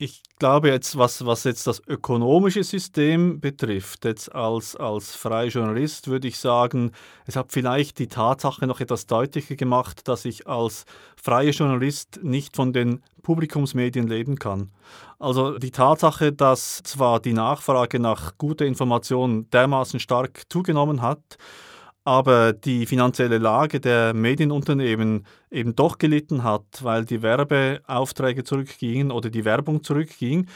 Ich 0.04 0.22
glaube 0.38 0.68
jetzt, 0.68 0.98
was, 0.98 1.26
was 1.26 1.46
jetzt 1.46 1.66
das 1.66 1.82
ökonomische 1.88 2.66
System 2.66 3.40
betrifft, 3.40 4.04
jetzt 4.04 4.36
als, 4.36 4.76
als 4.76 5.16
freier 5.16 5.48
Journalist 5.48 6.10
würde 6.10 6.28
ich 6.28 6.40
sagen, 6.40 6.92
es 7.26 7.38
hat 7.38 7.54
vielleicht 7.54 8.00
die 8.00 8.10
Tatsache 8.10 8.68
noch 8.68 8.82
etwas 8.82 9.06
deutlicher 9.06 9.56
gemacht, 9.56 10.10
dass 10.10 10.26
ich 10.26 10.46
als 10.46 10.84
freier 11.16 11.52
Journalist 11.52 12.20
nicht 12.22 12.58
von 12.58 12.74
den 12.74 13.02
Publikumsmedien 13.22 14.06
leben 14.06 14.38
kann. 14.38 14.74
Also 15.20 15.58
die 15.58 15.72
Tatsache, 15.72 16.34
dass 16.34 16.84
zwar 16.84 17.22
die 17.22 17.32
Nachfrage 17.32 17.98
nach 17.98 18.38
guter 18.38 18.66
Information 18.66 19.50
dermaßen 19.52 20.02
stark 20.02 20.42
zugenommen 20.50 21.02
hat, 21.02 21.38
aber 22.04 22.54
die 22.54 22.86
finanzielle 22.86 23.38
Lage 23.38 23.80
der 23.80 24.14
Medienunternehmen 24.14 25.26
eben 25.52 25.76
doch 25.76 25.98
gelitten 25.98 26.44
hat, 26.44 26.66
weil 26.82 27.06
die 27.06 27.22
Werbeaufträge 27.22 28.44
zurückgingen 28.44 29.12
oder 29.12 29.30
die 29.30 29.46
Werbung 29.46 29.84
zurückging. 29.84 30.48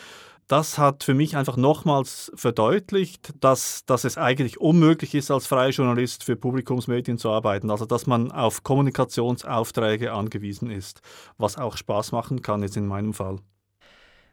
Das 0.47 0.77
hat 0.77 1.03
für 1.03 1.13
mich 1.13 1.35
einfach 1.35 1.57
nochmals 1.57 2.31
verdeutlicht, 2.35 3.33
dass, 3.41 3.85
dass 3.85 4.05
es 4.05 4.17
eigentlich 4.17 4.61
unmöglich 4.61 5.13
ist, 5.13 5.29
als 5.29 5.45
freier 5.45 5.71
Journalist 5.71 6.23
für 6.23 6.37
Publikumsmedien 6.37 7.17
zu 7.17 7.29
arbeiten. 7.29 7.69
Also 7.69 7.85
dass 7.85 8.07
man 8.07 8.31
auf 8.31 8.63
Kommunikationsaufträge 8.63 10.13
angewiesen 10.13 10.69
ist, 10.71 11.01
was 11.37 11.57
auch 11.57 11.75
Spaß 11.75 12.13
machen 12.13 12.41
kann, 12.41 12.61
jetzt 12.61 12.77
in 12.77 12.87
meinem 12.87 13.13
Fall. 13.13 13.39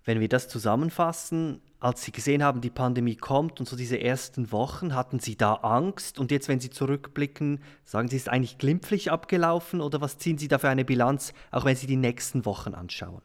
Wenn 0.05 0.21
wir 0.21 0.29
das 0.29 0.49
zusammenfassen, 0.49 1.63
als 1.81 2.03
Sie 2.03 2.13
gesehen 2.13 2.43
haben, 2.43 2.61
die 2.61 2.71
Pandemie 2.71 3.17
kommt 3.17 3.59
und 3.61 3.67
so 3.67 3.75
diese 3.75 4.01
ersten 4.01 4.53
Wochen, 4.53 4.95
hatten 4.95 5.19
Sie 5.19 5.37
da 5.37 5.55
Angst? 5.55 6.19
Und 6.19 6.31
jetzt, 6.31 6.49
wenn 6.49 6.61
Sie 6.61 6.71
zurückblicken, 6.71 7.61
sagen 7.85 8.09
Sie, 8.09 8.17
ist 8.17 8.29
eigentlich 8.29 8.59
glimpflich 8.59 9.11
abgelaufen 9.11 9.81
oder 9.81 10.01
was 10.01 10.19
ziehen 10.19 10.37
Sie 10.37 10.49
da 10.49 10.59
für 10.59 10.69
eine 10.69 10.85
Bilanz, 10.85 11.33
auch 11.51 11.65
wenn 11.65 11.77
Sie 11.77 11.87
die 11.87 11.97
nächsten 11.97 12.45
Wochen 12.45 12.75
anschauen? 12.75 13.23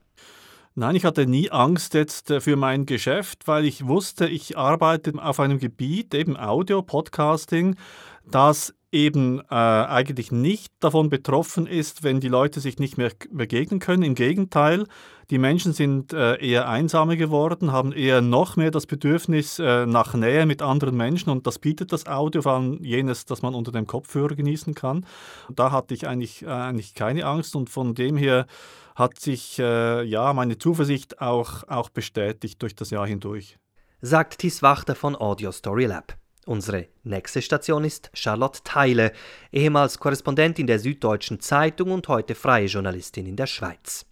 Nein, 0.75 0.95
ich 0.95 1.03
hatte 1.03 1.25
nie 1.25 1.51
Angst 1.51 1.93
jetzt 1.93 2.31
äh, 2.31 2.39
für 2.39 2.55
mein 2.55 2.85
Geschäft, 2.85 3.47
weil 3.47 3.65
ich 3.65 3.85
wusste, 3.85 4.27
ich 4.27 4.57
arbeite 4.57 5.13
auf 5.21 5.41
einem 5.41 5.59
Gebiet, 5.59 6.13
eben 6.13 6.37
Audio, 6.37 6.81
Podcasting, 6.81 7.75
das 8.25 8.73
eben 8.91 9.39
äh, 9.39 9.53
eigentlich 9.53 10.31
nicht 10.31 10.73
davon 10.79 11.09
betroffen 11.09 11.67
ist, 11.67 12.03
wenn 12.03 12.19
die 12.19 12.27
Leute 12.27 12.59
sich 12.59 12.79
nicht 12.79 12.97
mehr 12.97 13.11
begegnen 13.31 13.79
können. 13.79 14.03
Im 14.03 14.15
Gegenteil, 14.15 14.85
die 15.29 15.37
Menschen 15.37 15.73
sind 15.73 16.11
äh, 16.11 16.35
eher 16.37 16.67
einsamer 16.67 17.15
geworden, 17.15 17.71
haben 17.71 17.91
eher 17.91 18.21
noch 18.21 18.55
mehr 18.55 18.71
das 18.71 18.87
Bedürfnis 18.87 19.59
äh, 19.59 19.85
nach 19.85 20.15
Nähe 20.15 20.45
mit 20.47 20.61
anderen 20.61 20.97
Menschen 20.97 21.29
und 21.29 21.45
das 21.45 21.59
bietet 21.59 21.91
das 21.93 22.07
Audio, 22.07 22.41
vor 22.41 22.53
allem 22.53 22.83
jenes, 22.83 23.25
das 23.25 23.43
man 23.43 23.53
unter 23.53 23.71
dem 23.71 23.85
Kopfhörer 23.85 24.35
genießen 24.35 24.73
kann. 24.73 25.05
Da 25.49 25.71
hatte 25.71 25.93
ich 25.93 26.07
eigentlich, 26.07 26.41
äh, 26.41 26.47
eigentlich 26.47 26.95
keine 26.95 27.25
Angst 27.25 27.55
und 27.55 27.69
von 27.69 27.93
dem 27.93 28.17
her 28.17 28.47
hat 28.95 29.19
sich 29.19 29.59
äh, 29.59 30.03
ja 30.03 30.33
meine 30.33 30.57
Zuversicht 30.57 31.21
auch, 31.21 31.63
auch 31.67 31.89
bestätigt 31.89 32.61
durch 32.61 32.75
das 32.75 32.89
Jahr 32.89 33.07
hindurch. 33.07 33.59
Sagt 34.01 34.39
Tis 34.39 34.61
Wachter 34.61 34.95
von 34.95 35.15
Audio 35.15 35.51
Story 35.51 35.85
Lab. 35.85 36.18
Unsere 36.45 36.87
nächste 37.03 37.41
Station 37.41 37.83
ist 37.83 38.09
Charlotte 38.13 38.61
Theile, 38.63 39.11
ehemals 39.51 39.99
Korrespondentin 39.99 40.67
der 40.67 40.79
Süddeutschen 40.79 41.39
Zeitung 41.39 41.91
und 41.91 42.07
heute 42.07 42.33
freie 42.33 42.65
Journalistin 42.65 43.25
in 43.25 43.35
der 43.35 43.47
Schweiz. 43.47 44.05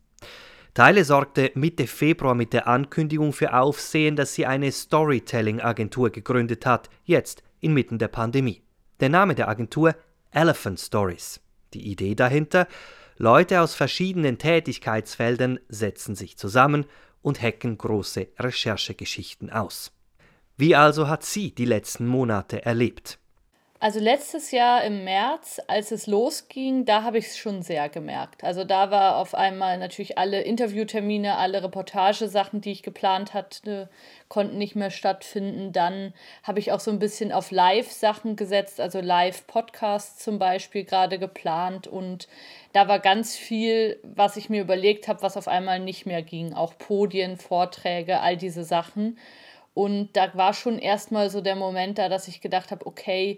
Theile 0.74 1.04
sorgte 1.04 1.52
Mitte 1.56 1.88
Februar 1.88 2.36
mit 2.36 2.54
der 2.54 2.68
Ankündigung 2.68 3.34
für 3.34 3.56
Aufsehen, 3.56 4.16
dass 4.16 4.36
sie 4.36 4.46
eine 4.46 4.72
Storytelling-Agentur 4.72 6.12
gegründet 6.12 6.68
hat, 6.68 6.90
jetzt 7.04 7.42
inmitten 7.60 7.98
der 7.98 8.10
Pandemie. 8.10 8.62
Der 9.00 9.10
Name 9.10 9.34
der 9.34 9.48
Agentur 9.48 9.96
Elephant 10.30 10.80
Stories. 10.80 11.40
Die 11.74 11.90
Idee 11.90 12.14
dahinter? 12.14 12.68
Leute 13.18 13.62
aus 13.62 13.74
verschiedenen 13.74 14.38
Tätigkeitsfeldern 14.38 15.60
setzen 15.70 16.14
sich 16.14 16.38
zusammen 16.38 16.86
und 17.24 17.42
hacken 17.42 17.80
große 17.80 18.28
Recherchegeschichten 18.38 19.50
aus. 19.50 19.92
Wie 20.60 20.76
also 20.76 21.08
hat 21.08 21.24
sie 21.24 21.54
die 21.54 21.66
letzten 21.66 22.08
Monate 22.08 22.66
erlebt? 22.66 23.20
Also 23.80 24.00
letztes 24.00 24.50
Jahr 24.50 24.84
im 24.84 25.04
März, 25.04 25.62
als 25.68 25.92
es 25.92 26.08
losging, 26.08 26.86
da 26.86 27.04
habe 27.04 27.20
ich 27.20 27.28
es 27.28 27.38
schon 27.38 27.62
sehr 27.62 27.90
gemerkt. 27.90 28.44
Also 28.44 28.64
da 28.64 28.90
war 28.90 29.18
auf 29.18 29.36
einmal 29.36 29.78
natürlich 29.78 30.18
alle 30.18 30.42
Interviewtermine, 30.42 31.38
alle 31.38 31.62
Reportagesachen, 31.62 32.60
die 32.60 32.72
ich 32.72 32.82
geplant 32.82 33.36
hatte, 33.36 33.88
konnten 34.30 34.58
nicht 34.58 34.76
mehr 34.76 34.90
stattfinden. 34.90 35.74
Dann 35.74 36.16
habe 36.42 36.58
ich 36.58 36.72
auch 36.72 36.80
so 36.80 36.90
ein 36.90 36.98
bisschen 36.98 37.32
auf 37.32 37.52
Live-Sachen 37.52 38.36
gesetzt, 38.36 38.82
also 38.82 39.00
Live-Podcasts 39.00 40.24
zum 40.24 40.40
Beispiel 40.40 40.84
gerade 40.84 41.20
geplant. 41.20 41.86
Und 41.86 42.28
da 42.74 42.88
war 42.88 42.98
ganz 42.98 43.36
viel, 43.36 44.00
was 44.02 44.38
ich 44.38 44.50
mir 44.50 44.62
überlegt 44.62 45.08
habe, 45.08 45.22
was 45.22 45.38
auf 45.38 45.48
einmal 45.48 45.80
nicht 45.80 46.08
mehr 46.08 46.24
ging. 46.24 46.56
Auch 46.56 46.76
Podien, 46.80 47.38
Vorträge, 47.38 48.22
all 48.22 48.38
diese 48.38 48.64
Sachen. 48.64 49.20
Und 49.78 50.14
da 50.14 50.34
war 50.34 50.56
schon 50.56 50.80
erstmal 50.80 51.30
so 51.30 51.40
der 51.40 51.56
Moment 51.56 52.00
da, 52.00 52.10
dass 52.10 52.28
ich 52.28 52.42
gedacht 52.42 52.72
habe, 52.72 52.88
okay, 52.88 53.38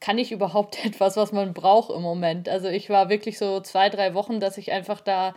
kann 0.00 0.18
ich 0.18 0.32
überhaupt 0.32 0.84
etwas, 0.84 1.16
was 1.16 1.30
man 1.30 1.54
braucht 1.54 1.94
im 1.94 2.02
Moment? 2.02 2.48
Also 2.48 2.66
ich 2.66 2.90
war 2.90 3.10
wirklich 3.10 3.38
so 3.38 3.60
zwei, 3.60 3.88
drei 3.88 4.12
Wochen, 4.12 4.40
dass 4.40 4.58
ich 4.58 4.72
einfach 4.72 5.00
da 5.00 5.36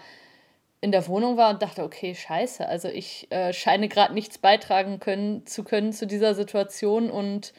in 0.82 0.91
der 0.91 1.08
Wohnung 1.08 1.38
war 1.38 1.51
und 1.51 1.62
dachte, 1.62 1.84
okay, 1.84 2.15
scheiße, 2.15 2.67
also 2.67 2.88
ich 2.88 3.32
äh, 3.32 3.54
scheine 3.54 3.88
gerade 3.88 4.15
nichts 4.15 4.39
beitragen 4.39 4.99
können, 4.99 5.45
zu 5.45 5.63
können 5.63 5.93
zu 5.93 6.08
dieser 6.08 6.34
Situation. 6.34 7.12
Und 7.12 7.54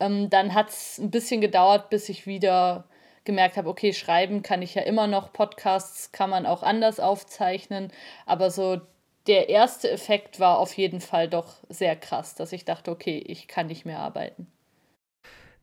ähm, 0.00 0.28
dann 0.28 0.52
hat 0.52 0.70
es 0.70 0.98
ein 0.98 1.12
bisschen 1.12 1.40
gedauert, 1.40 1.90
bis 1.90 2.08
ich 2.08 2.26
wieder 2.26 2.88
gemerkt 3.24 3.56
habe, 3.56 3.68
okay, 3.68 3.92
schreiben 3.92 4.42
kann 4.42 4.62
ich 4.62 4.74
ja 4.74 4.82
immer 4.82 5.06
noch, 5.06 5.32
Podcasts 5.32 6.10
kann 6.10 6.30
man 6.30 6.44
auch 6.44 6.64
anders 6.64 6.98
aufzeichnen, 6.98 7.92
aber 8.24 8.50
so 8.50 8.80
der 9.26 9.48
erste 9.48 9.90
Effekt 9.90 10.40
war 10.40 10.58
auf 10.58 10.76
jeden 10.76 11.00
Fall 11.00 11.28
doch 11.28 11.54
sehr 11.68 11.96
krass, 11.96 12.34
dass 12.34 12.52
ich 12.52 12.64
dachte, 12.64 12.90
okay, 12.90 13.18
ich 13.18 13.48
kann 13.48 13.66
nicht 13.66 13.84
mehr 13.84 13.98
arbeiten. 13.98 14.46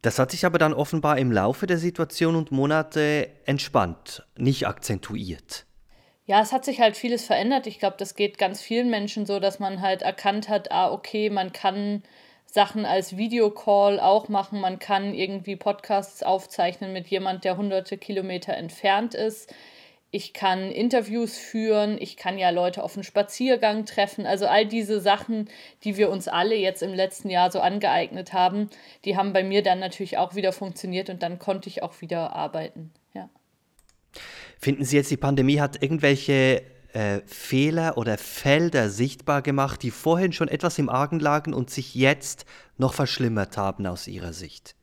Das 0.02 0.20
hat 0.20 0.32
sich 0.32 0.46
aber 0.46 0.58
dann 0.58 0.74
offenbar 0.74 1.18
im 1.18 1.32
Laufe 1.32 1.66
der 1.66 1.78
Situation 1.78 2.36
und 2.36 2.52
Monate 2.52 3.30
entspannt, 3.46 4.28
nicht 4.38 4.68
akzentuiert. 4.68 5.66
Ja, 6.26 6.42
es 6.42 6.52
hat 6.52 6.66
sich 6.66 6.82
halt 6.82 6.98
vieles 6.98 7.26
verändert. 7.26 7.68
Ich 7.68 7.80
glaube, 7.80 7.96
das 7.98 8.16
geht 8.16 8.38
ganz 8.38 8.62
vielen 8.62 8.90
Menschen 8.90 9.26
so, 9.26 9.40
dass 9.40 9.60
man 9.60 9.82
halt 9.82 10.02
erkannt 10.02 10.50
hat, 10.50 10.72
ah, 10.72 10.92
okay, 10.92 11.30
man 11.30 11.54
kann 11.54 12.04
Sachen 12.46 12.86
als 12.86 13.18
Videocall 13.18 14.00
auch 14.00 14.30
machen, 14.30 14.60
man 14.60 14.78
kann 14.78 15.14
irgendwie 15.14 15.56
Podcasts 15.56 16.22
aufzeichnen 16.22 16.94
mit 16.94 17.08
jemand, 17.08 17.46
der 17.46 17.58
hunderte 17.58 17.98
Kilometer 17.98 18.54
entfernt 18.54 19.16
ist 19.16 19.54
ich 20.14 20.32
kann 20.32 20.70
Interviews 20.72 21.40
führen, 21.40 21.98
ich 22.00 22.18
kann 22.18 22.38
ja 22.38 22.52
Leute 22.52 22.84
auf 22.84 22.96
einen 22.96 23.04
Spaziergang 23.04 23.88
treffen. 23.88 24.28
Also 24.28 24.46
all 24.46 24.68
diese 24.68 25.02
Sachen, 25.02 25.50
die 25.84 25.98
wir 25.98 26.12
uns 26.12 26.28
alle 26.28 26.54
jetzt 26.54 26.84
im 26.84 26.94
letzten 26.94 27.32
Jahr 27.32 27.52
so 27.52 27.60
angeeignet 27.60 28.32
haben, 28.32 28.70
die 29.06 29.18
haben 29.18 29.34
bei 29.34 29.44
mir 29.44 29.64
dann 29.64 29.80
natürlich 29.80 30.20
auch 30.20 30.36
wieder 30.36 30.54
funktioniert 30.54 31.10
und 31.10 31.24
dann 31.24 31.40
konnte 31.40 31.68
ich 31.68 31.82
auch 31.82 32.00
wieder 32.00 32.36
arbeiten. 32.36 32.92
Ja. 33.16 33.28
Finden 34.60 34.86
Sie 34.86 34.98
jetzt, 34.98 35.10
die 35.10 35.18
Pandemie 35.18 35.60
hat 35.60 35.82
irgendwelche 35.82 36.62
äh, 36.94 37.22
Fehler 37.26 37.98
oder 37.98 38.20
Felder 38.20 38.90
sichtbar 38.90 39.42
gemacht, 39.42 39.82
die 39.82 39.90
vorhin 39.90 40.32
schon 40.32 40.48
etwas 40.48 40.78
im 40.78 40.90
Argen 40.90 41.20
lagen 41.20 41.56
und 41.56 41.72
sich 41.72 41.96
jetzt 41.96 42.46
noch 42.78 42.94
verschlimmert 42.94 43.58
haben 43.58 43.88
aus 43.88 44.08
Ihrer 44.08 44.34
Sicht? 44.34 44.76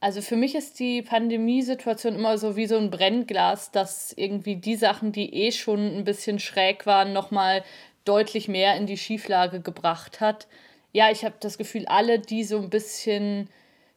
Also 0.00 0.22
für 0.22 0.36
mich 0.36 0.54
ist 0.54 0.78
die 0.80 1.02
Pandemiesituation 1.02 2.14
immer 2.14 2.38
so 2.38 2.56
wie 2.56 2.66
so 2.66 2.78
ein 2.78 2.90
Brennglas, 2.90 3.70
dass 3.70 4.14
irgendwie 4.16 4.56
die 4.56 4.76
Sachen, 4.76 5.12
die 5.12 5.34
eh 5.34 5.52
schon 5.52 5.98
ein 5.98 6.04
bisschen 6.04 6.38
schräg 6.38 6.86
waren, 6.86 7.12
nochmal 7.12 7.62
deutlich 8.06 8.48
mehr 8.48 8.76
in 8.76 8.86
die 8.86 8.96
Schieflage 8.96 9.60
gebracht 9.60 10.20
hat. 10.20 10.46
Ja, 10.92 11.10
ich 11.10 11.24
habe 11.24 11.34
das 11.40 11.58
Gefühl, 11.58 11.84
alle, 11.86 12.18
die 12.18 12.44
so 12.44 12.58
ein 12.58 12.70
bisschen 12.70 13.50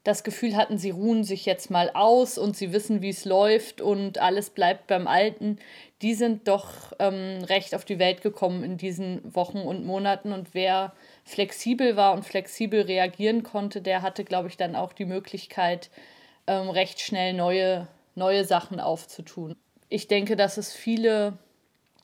das 0.04 0.26
Gefühl 0.26 0.58
hatten, 0.58 0.78
sie 0.78 0.90
ruhen 0.90 1.24
sich 1.24 1.46
jetzt 1.46 1.72
mal 1.72 1.90
aus 1.94 2.38
und 2.38 2.58
sie 2.58 2.74
wissen, 2.74 3.02
wie 3.02 3.10
es 3.10 3.24
läuft 3.24 3.80
und 3.80 4.18
alles 4.18 4.50
bleibt 4.50 4.88
beim 4.88 5.08
Alten, 5.08 5.58
die 6.02 6.14
sind 6.14 6.50
doch 6.50 6.92
ähm, 7.00 7.44
recht 7.46 7.74
auf 7.74 7.86
die 7.86 8.00
Welt 8.00 8.22
gekommen 8.22 8.64
in 8.66 8.76
diesen 8.76 9.22
Wochen 9.34 9.60
und 9.60 9.86
Monaten. 9.86 10.34
Und 10.34 10.54
wer 10.54 10.92
flexibel 11.24 11.96
war 11.96 12.14
und 12.14 12.24
flexibel 12.24 12.82
reagieren 12.82 13.44
konnte, 13.44 13.82
der 13.82 14.02
hatte, 14.02 14.24
glaube 14.24 14.50
ich, 14.50 14.58
dann 14.58 14.76
auch 14.76 14.94
die 14.94 15.06
Möglichkeit, 15.06 15.90
ähm, 16.48 16.70
recht 16.70 17.00
schnell 17.00 17.34
neue, 17.34 17.88
neue 18.16 18.46
Sachen 18.46 18.80
aufzutun. 18.80 19.56
Ich 19.90 20.08
denke, 20.08 20.36
dass 20.36 20.58
es 20.58 20.74
viele 20.74 21.38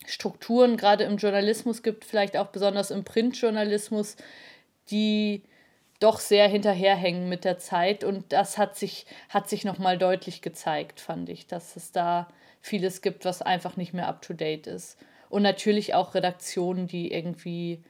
Strukturen 0.05 0.77
gerade 0.77 1.03
im 1.03 1.17
Journalismus 1.17 1.83
gibt, 1.83 2.05
vielleicht 2.05 2.37
auch 2.37 2.47
besonders 2.47 2.91
im 2.91 3.03
Printjournalismus, 3.03 4.15
die 4.89 5.43
doch 5.99 6.19
sehr 6.19 6.47
hinterherhängen 6.47 7.27
mit 7.27 7.43
der 7.43 7.59
Zeit. 7.59 8.03
Und 8.03 8.31
das 8.31 8.57
hat 8.57 8.77
sich, 8.77 9.05
hat 9.27 9.49
sich 9.49 9.65
nochmal 9.65 9.97
deutlich 9.97 10.41
gezeigt, 10.41 11.01
fand 11.01 11.29
ich, 11.29 11.47
dass 11.47 11.75
es 11.75 11.91
da 11.91 12.27
vieles 12.61 13.01
gibt, 13.01 13.25
was 13.25 13.41
einfach 13.41 13.75
nicht 13.75 13.93
mehr 13.93 14.07
up-to-date 14.07 14.67
ist. 14.67 14.97
Und 15.29 15.43
natürlich 15.43 15.93
auch 15.93 16.15
Redaktionen, 16.15 16.87
die 16.87 17.11
irgendwie 17.11 17.83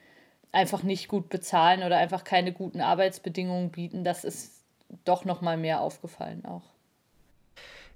einfach 0.52 0.84
nicht 0.84 1.08
gut 1.08 1.30
bezahlen 1.30 1.84
oder 1.84 1.98
einfach 1.98 2.24
keine 2.24 2.52
guten 2.52 2.82
Arbeitsbedingungen 2.82 3.70
bieten. 3.70 4.04
Das 4.04 4.24
ist 4.24 4.64
doch 5.06 5.26
nochmal 5.26 5.58
mehr 5.58 5.82
aufgefallen 5.82 6.46
auch. 6.46 6.64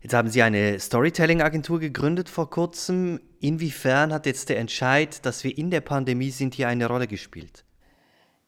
Jetzt 0.02 0.14
haben 0.14 0.30
Sie 0.30 0.44
eine 0.44 0.80
Storytelling-Agentur 0.80 1.80
gegründet 1.80 2.28
vor 2.28 2.50
kurzem. 2.50 3.22
Inwiefern 3.40 4.12
hat 4.14 4.26
jetzt 4.26 4.50
der 4.50 4.60
Entscheid, 4.60 5.26
dass 5.26 5.46
wir 5.46 5.58
in 5.58 5.72
der 5.72 5.80
Pandemie 5.80 6.30
sind, 6.30 6.56
hier 6.56 6.68
eine 6.68 6.88
Rolle 6.88 7.08
gespielt? 7.08 7.64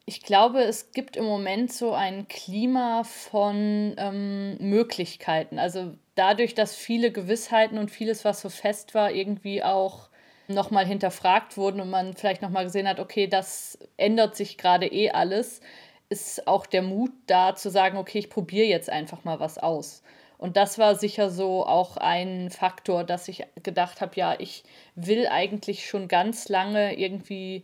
Ich 0.05 0.21
glaube, 0.21 0.61
es 0.61 0.91
gibt 0.91 1.15
im 1.15 1.23
Moment 1.23 1.71
so 1.71 1.93
ein 1.93 2.27
Klima 2.27 3.03
von 3.05 3.95
ähm, 3.97 4.57
Möglichkeiten. 4.59 5.57
Also 5.57 5.95
dadurch, 6.13 6.55
dass 6.55 6.75
viele 6.75 7.11
Gewissheiten 7.11 7.77
und 7.77 7.89
vieles, 7.89 8.25
was 8.25 8.41
so 8.41 8.49
fest 8.49 8.93
war, 8.93 9.11
irgendwie 9.11 9.63
auch 9.63 10.09
nochmal 10.47 10.85
hinterfragt 10.85 11.57
wurden 11.57 11.81
und 11.81 11.89
man 11.89 12.13
vielleicht 12.13 12.41
nochmal 12.41 12.65
gesehen 12.65 12.87
hat, 12.87 12.99
okay, 12.99 13.27
das 13.27 13.77
ändert 13.97 14.35
sich 14.35 14.57
gerade 14.57 14.87
eh 14.87 15.11
alles, 15.11 15.61
ist 16.09 16.47
auch 16.47 16.65
der 16.65 16.81
Mut 16.81 17.11
da 17.27 17.55
zu 17.55 17.69
sagen, 17.69 17.97
okay, 17.97 18.19
ich 18.19 18.29
probiere 18.29 18.67
jetzt 18.67 18.89
einfach 18.89 19.23
mal 19.23 19.39
was 19.39 19.57
aus. 19.57 20.03
Und 20.37 20.57
das 20.57 20.77
war 20.77 20.95
sicher 20.95 21.29
so 21.29 21.65
auch 21.65 21.97
ein 21.97 22.49
Faktor, 22.49 23.03
dass 23.03 23.27
ich 23.27 23.45
gedacht 23.63 24.01
habe, 24.01 24.13
ja, 24.15 24.35
ich 24.37 24.63
will 24.95 25.27
eigentlich 25.27 25.87
schon 25.87 26.07
ganz 26.07 26.49
lange 26.49 26.97
irgendwie 26.97 27.63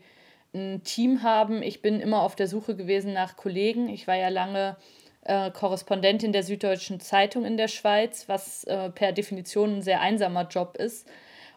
ein 0.54 0.84
Team 0.84 1.24
haben. 1.24 1.62
Ich 1.62 1.82
bin 1.82 2.00
immer 2.00 2.24
auf 2.24 2.36
der 2.36 2.48
Suche 2.48 2.76
gewesen 2.76 3.13
nach 3.13 3.36
Kollegen. 3.36 3.89
Ich 3.89 4.08
war 4.08 4.15
ja 4.15 4.30
lange 4.30 4.78
äh, 5.24 5.52
Korrespondentin 5.52 6.32
der 6.32 6.44
Süddeutschen 6.44 7.00
Zeitung 7.00 7.46
in 7.46 7.58
der 7.58 7.67
Schweiz, 7.67 8.28
was 8.28 8.63
äh, 8.63 8.89
per 8.89 9.12
Definition 9.12 9.78
ein 9.78 9.82
sehr 9.82 10.02
einsamer 10.02 10.48
Job 10.48 10.78
ist. 10.78 11.08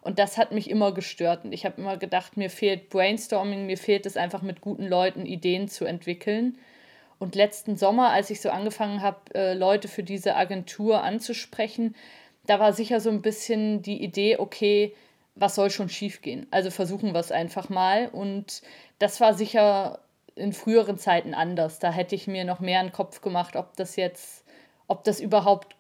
Und 0.04 0.18
das 0.18 0.36
hat 0.36 0.52
mich 0.52 0.68
immer 0.68 0.92
gestört. 0.92 1.44
Und 1.44 1.52
ich 1.52 1.64
habe 1.64 1.80
immer 1.80 1.96
gedacht, 1.96 2.36
mir 2.36 2.50
fehlt 2.50 2.90
Brainstorming, 2.90 3.64
mir 3.64 3.78
fehlt 3.78 4.04
es 4.04 4.18
einfach 4.18 4.42
mit 4.42 4.60
guten 4.60 4.86
Leuten 4.86 5.24
Ideen 5.24 5.66
zu 5.66 5.86
entwickeln. 5.86 6.58
Und 7.18 7.34
letzten 7.34 7.76
Sommer, 7.76 8.10
als 8.10 8.28
ich 8.28 8.42
so 8.42 8.50
angefangen 8.50 9.00
habe, 9.00 9.34
äh, 9.34 9.54
Leute 9.54 9.88
für 9.88 10.02
diese 10.02 10.36
Agentur 10.36 11.02
anzusprechen, 11.02 11.96
da 12.46 12.60
war 12.60 12.74
sicher 12.74 13.00
so 13.00 13.08
ein 13.08 13.22
bisschen 13.22 13.80
die 13.80 14.02
Idee, 14.02 14.36
okay, 14.36 14.94
was 15.36 15.54
soll 15.54 15.70
schon 15.70 15.88
schiefgehen? 15.88 16.46
Also 16.50 16.70
versuchen 16.70 17.14
wir 17.14 17.20
es 17.20 17.32
einfach 17.32 17.70
mal. 17.70 18.08
Und 18.08 18.60
das 18.98 19.22
war 19.22 19.32
sicher 19.32 20.00
in 20.36 20.52
früheren 20.52 20.98
Zeiten 20.98 21.32
anders. 21.32 21.78
Da 21.78 21.90
hätte 21.90 22.14
ich 22.14 22.26
mir 22.26 22.44
noch 22.44 22.60
mehr 22.60 22.80
einen 22.80 22.92
Kopf 22.92 23.22
gemacht, 23.22 23.56
ob 23.56 23.74
das 23.76 23.96
jetzt, 23.96 24.44
ob 24.86 25.02
das 25.04 25.18
überhaupt 25.18 25.73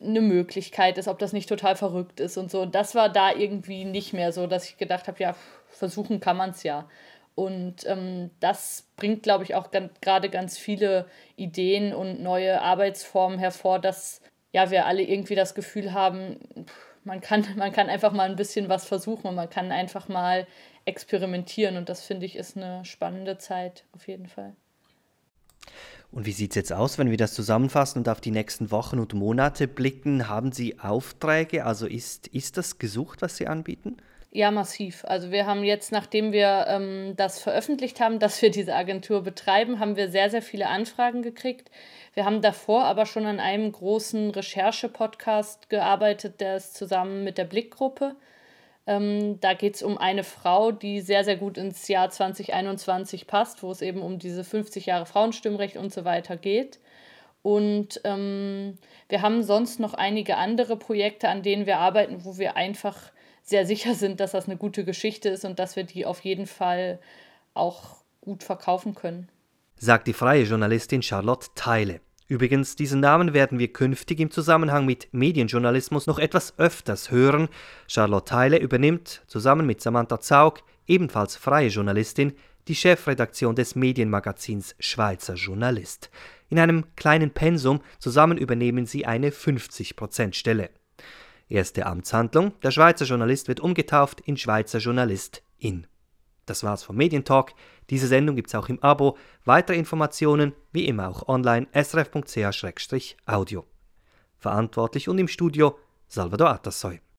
eine 0.00 0.20
Möglichkeit 0.20 0.98
ist, 0.98 1.08
ob 1.08 1.18
das 1.18 1.32
nicht 1.32 1.48
total 1.48 1.76
verrückt 1.76 2.20
ist 2.20 2.36
und 2.36 2.50
so. 2.50 2.66
Das 2.66 2.94
war 2.94 3.08
da 3.08 3.32
irgendwie 3.32 3.84
nicht 3.84 4.12
mehr 4.12 4.32
so, 4.32 4.46
dass 4.46 4.68
ich 4.68 4.76
gedacht 4.76 5.08
habe, 5.08 5.18
ja, 5.18 5.34
versuchen 5.70 6.20
kann 6.20 6.36
man 6.36 6.50
es 6.50 6.62
ja. 6.62 6.88
Und 7.34 7.86
ähm, 7.86 8.30
das 8.40 8.88
bringt, 8.96 9.22
glaube 9.22 9.44
ich, 9.44 9.54
auch 9.54 9.70
gerade 10.00 10.28
ganz 10.28 10.58
viele 10.58 11.06
Ideen 11.36 11.94
und 11.94 12.20
neue 12.20 12.60
Arbeitsformen 12.62 13.38
hervor, 13.38 13.78
dass 13.78 14.20
ja 14.52 14.70
wir 14.70 14.86
alle 14.86 15.02
irgendwie 15.02 15.36
das 15.36 15.54
Gefühl 15.54 15.92
haben, 15.92 16.66
man 17.04 17.20
kann, 17.20 17.46
man 17.56 17.72
kann 17.72 17.88
einfach 17.88 18.12
mal 18.12 18.28
ein 18.28 18.36
bisschen 18.36 18.68
was 18.68 18.86
versuchen 18.86 19.26
und 19.28 19.34
man 19.34 19.50
kann 19.50 19.72
einfach 19.72 20.08
mal 20.08 20.46
experimentieren. 20.84 21.76
Und 21.76 21.88
das 21.88 22.04
finde 22.04 22.26
ich 22.26 22.36
ist 22.36 22.56
eine 22.56 22.84
spannende 22.84 23.38
Zeit 23.38 23.84
auf 23.92 24.06
jeden 24.08 24.26
Fall. 24.26 24.54
Und 26.10 26.26
wie 26.26 26.32
sieht 26.32 26.52
es 26.52 26.56
jetzt 26.56 26.72
aus, 26.72 26.98
wenn 26.98 27.10
wir 27.10 27.18
das 27.18 27.34
zusammenfassen 27.34 27.98
und 27.98 28.08
auf 28.08 28.20
die 28.20 28.30
nächsten 28.30 28.70
Wochen 28.70 28.98
und 28.98 29.12
Monate 29.12 29.68
blicken? 29.68 30.28
Haben 30.28 30.52
Sie 30.52 30.78
Aufträge? 30.78 31.66
Also 31.66 31.86
ist, 31.86 32.28
ist 32.28 32.56
das 32.56 32.78
gesucht, 32.78 33.20
was 33.20 33.36
Sie 33.36 33.46
anbieten? 33.46 33.98
Ja, 34.30 34.50
massiv. 34.50 35.04
Also 35.06 35.30
wir 35.30 35.46
haben 35.46 35.64
jetzt, 35.64 35.90
nachdem 35.90 36.32
wir 36.32 36.66
ähm, 36.68 37.14
das 37.16 37.40
veröffentlicht 37.40 38.00
haben, 38.00 38.18
dass 38.20 38.40
wir 38.42 38.50
diese 38.50 38.74
Agentur 38.74 39.22
betreiben, 39.22 39.80
haben 39.80 39.96
wir 39.96 40.10
sehr, 40.10 40.30
sehr 40.30 40.42
viele 40.42 40.68
Anfragen 40.68 41.22
gekriegt. 41.22 41.70
Wir 42.14 42.24
haben 42.24 42.42
davor 42.42 42.84
aber 42.84 43.06
schon 43.06 43.26
an 43.26 43.40
einem 43.40 43.70
großen 43.70 44.30
Recherche-Podcast 44.30 45.70
gearbeitet, 45.70 46.40
der 46.40 46.56
ist 46.56 46.74
zusammen 46.74 47.24
mit 47.24 47.38
der 47.38 47.44
Blickgruppe. 47.44 48.16
Ähm, 48.88 49.38
da 49.40 49.52
geht 49.52 49.74
es 49.74 49.82
um 49.82 49.98
eine 49.98 50.24
Frau, 50.24 50.72
die 50.72 51.02
sehr, 51.02 51.22
sehr 51.22 51.36
gut 51.36 51.58
ins 51.58 51.86
Jahr 51.88 52.08
2021 52.08 53.26
passt, 53.26 53.62
wo 53.62 53.70
es 53.70 53.82
eben 53.82 54.00
um 54.00 54.18
diese 54.18 54.44
50 54.44 54.86
Jahre 54.86 55.04
Frauenstimmrecht 55.04 55.76
und 55.76 55.92
so 55.92 56.06
weiter 56.06 56.38
geht. 56.38 56.80
Und 57.42 58.00
ähm, 58.04 58.78
wir 59.10 59.20
haben 59.20 59.42
sonst 59.42 59.78
noch 59.78 59.92
einige 59.92 60.38
andere 60.38 60.78
Projekte, 60.78 61.28
an 61.28 61.42
denen 61.42 61.66
wir 61.66 61.76
arbeiten, 61.76 62.24
wo 62.24 62.38
wir 62.38 62.56
einfach 62.56 62.96
sehr 63.42 63.66
sicher 63.66 63.94
sind, 63.94 64.20
dass 64.20 64.32
das 64.32 64.46
eine 64.46 64.56
gute 64.56 64.86
Geschichte 64.86 65.28
ist 65.28 65.44
und 65.44 65.58
dass 65.58 65.76
wir 65.76 65.84
die 65.84 66.06
auf 66.06 66.20
jeden 66.20 66.46
Fall 66.46 66.98
auch 67.52 67.96
gut 68.22 68.42
verkaufen 68.42 68.94
können. 68.94 69.28
Sagt 69.76 70.06
die 70.06 70.14
freie 70.14 70.44
Journalistin 70.44 71.02
Charlotte 71.02 71.48
Teile. 71.54 72.00
Übrigens, 72.28 72.76
diesen 72.76 73.00
Namen 73.00 73.32
werden 73.32 73.58
wir 73.58 73.72
künftig 73.72 74.20
im 74.20 74.30
Zusammenhang 74.30 74.84
mit 74.84 75.08
Medienjournalismus 75.12 76.06
noch 76.06 76.18
etwas 76.18 76.58
öfters 76.58 77.10
hören. 77.10 77.48
Charlotte 77.86 78.26
Teile 78.26 78.58
übernimmt 78.58 79.22
zusammen 79.26 79.66
mit 79.66 79.80
Samantha 79.80 80.20
Zaug, 80.20 80.62
ebenfalls 80.86 81.36
freie 81.36 81.68
Journalistin, 81.68 82.34
die 82.68 82.74
Chefredaktion 82.74 83.56
des 83.56 83.74
Medienmagazins 83.76 84.76
Schweizer 84.78 85.34
Journalist. 85.34 86.10
In 86.50 86.58
einem 86.58 86.84
kleinen 86.96 87.30
Pensum 87.30 87.80
zusammen 87.98 88.36
übernehmen 88.36 88.84
sie 88.84 89.06
eine 89.06 89.30
50%-Stelle. 89.30 90.68
Erste 91.48 91.86
Amtshandlung: 91.86 92.52
Der 92.62 92.72
Schweizer 92.72 93.06
Journalist 93.06 93.48
wird 93.48 93.60
umgetauft 93.60 94.20
in 94.20 94.36
Schweizer 94.36 94.80
Journalist 94.80 95.42
in. 95.58 95.86
Das 96.44 96.62
war's 96.62 96.82
vom 96.82 96.96
Medientalk. 96.96 97.52
Diese 97.90 98.06
Sendung 98.06 98.36
gibt's 98.36 98.54
auch 98.54 98.68
im 98.68 98.82
Abo. 98.82 99.16
Weitere 99.44 99.76
Informationen 99.76 100.52
wie 100.72 100.86
immer 100.86 101.08
auch 101.08 101.28
online 101.28 101.66
srf.ch-audio. 101.72 103.64
Verantwortlich 104.38 105.08
und 105.08 105.18
im 105.18 105.28
Studio 105.28 105.78
Salvador 106.08 106.50
Atassoy. 106.50 107.00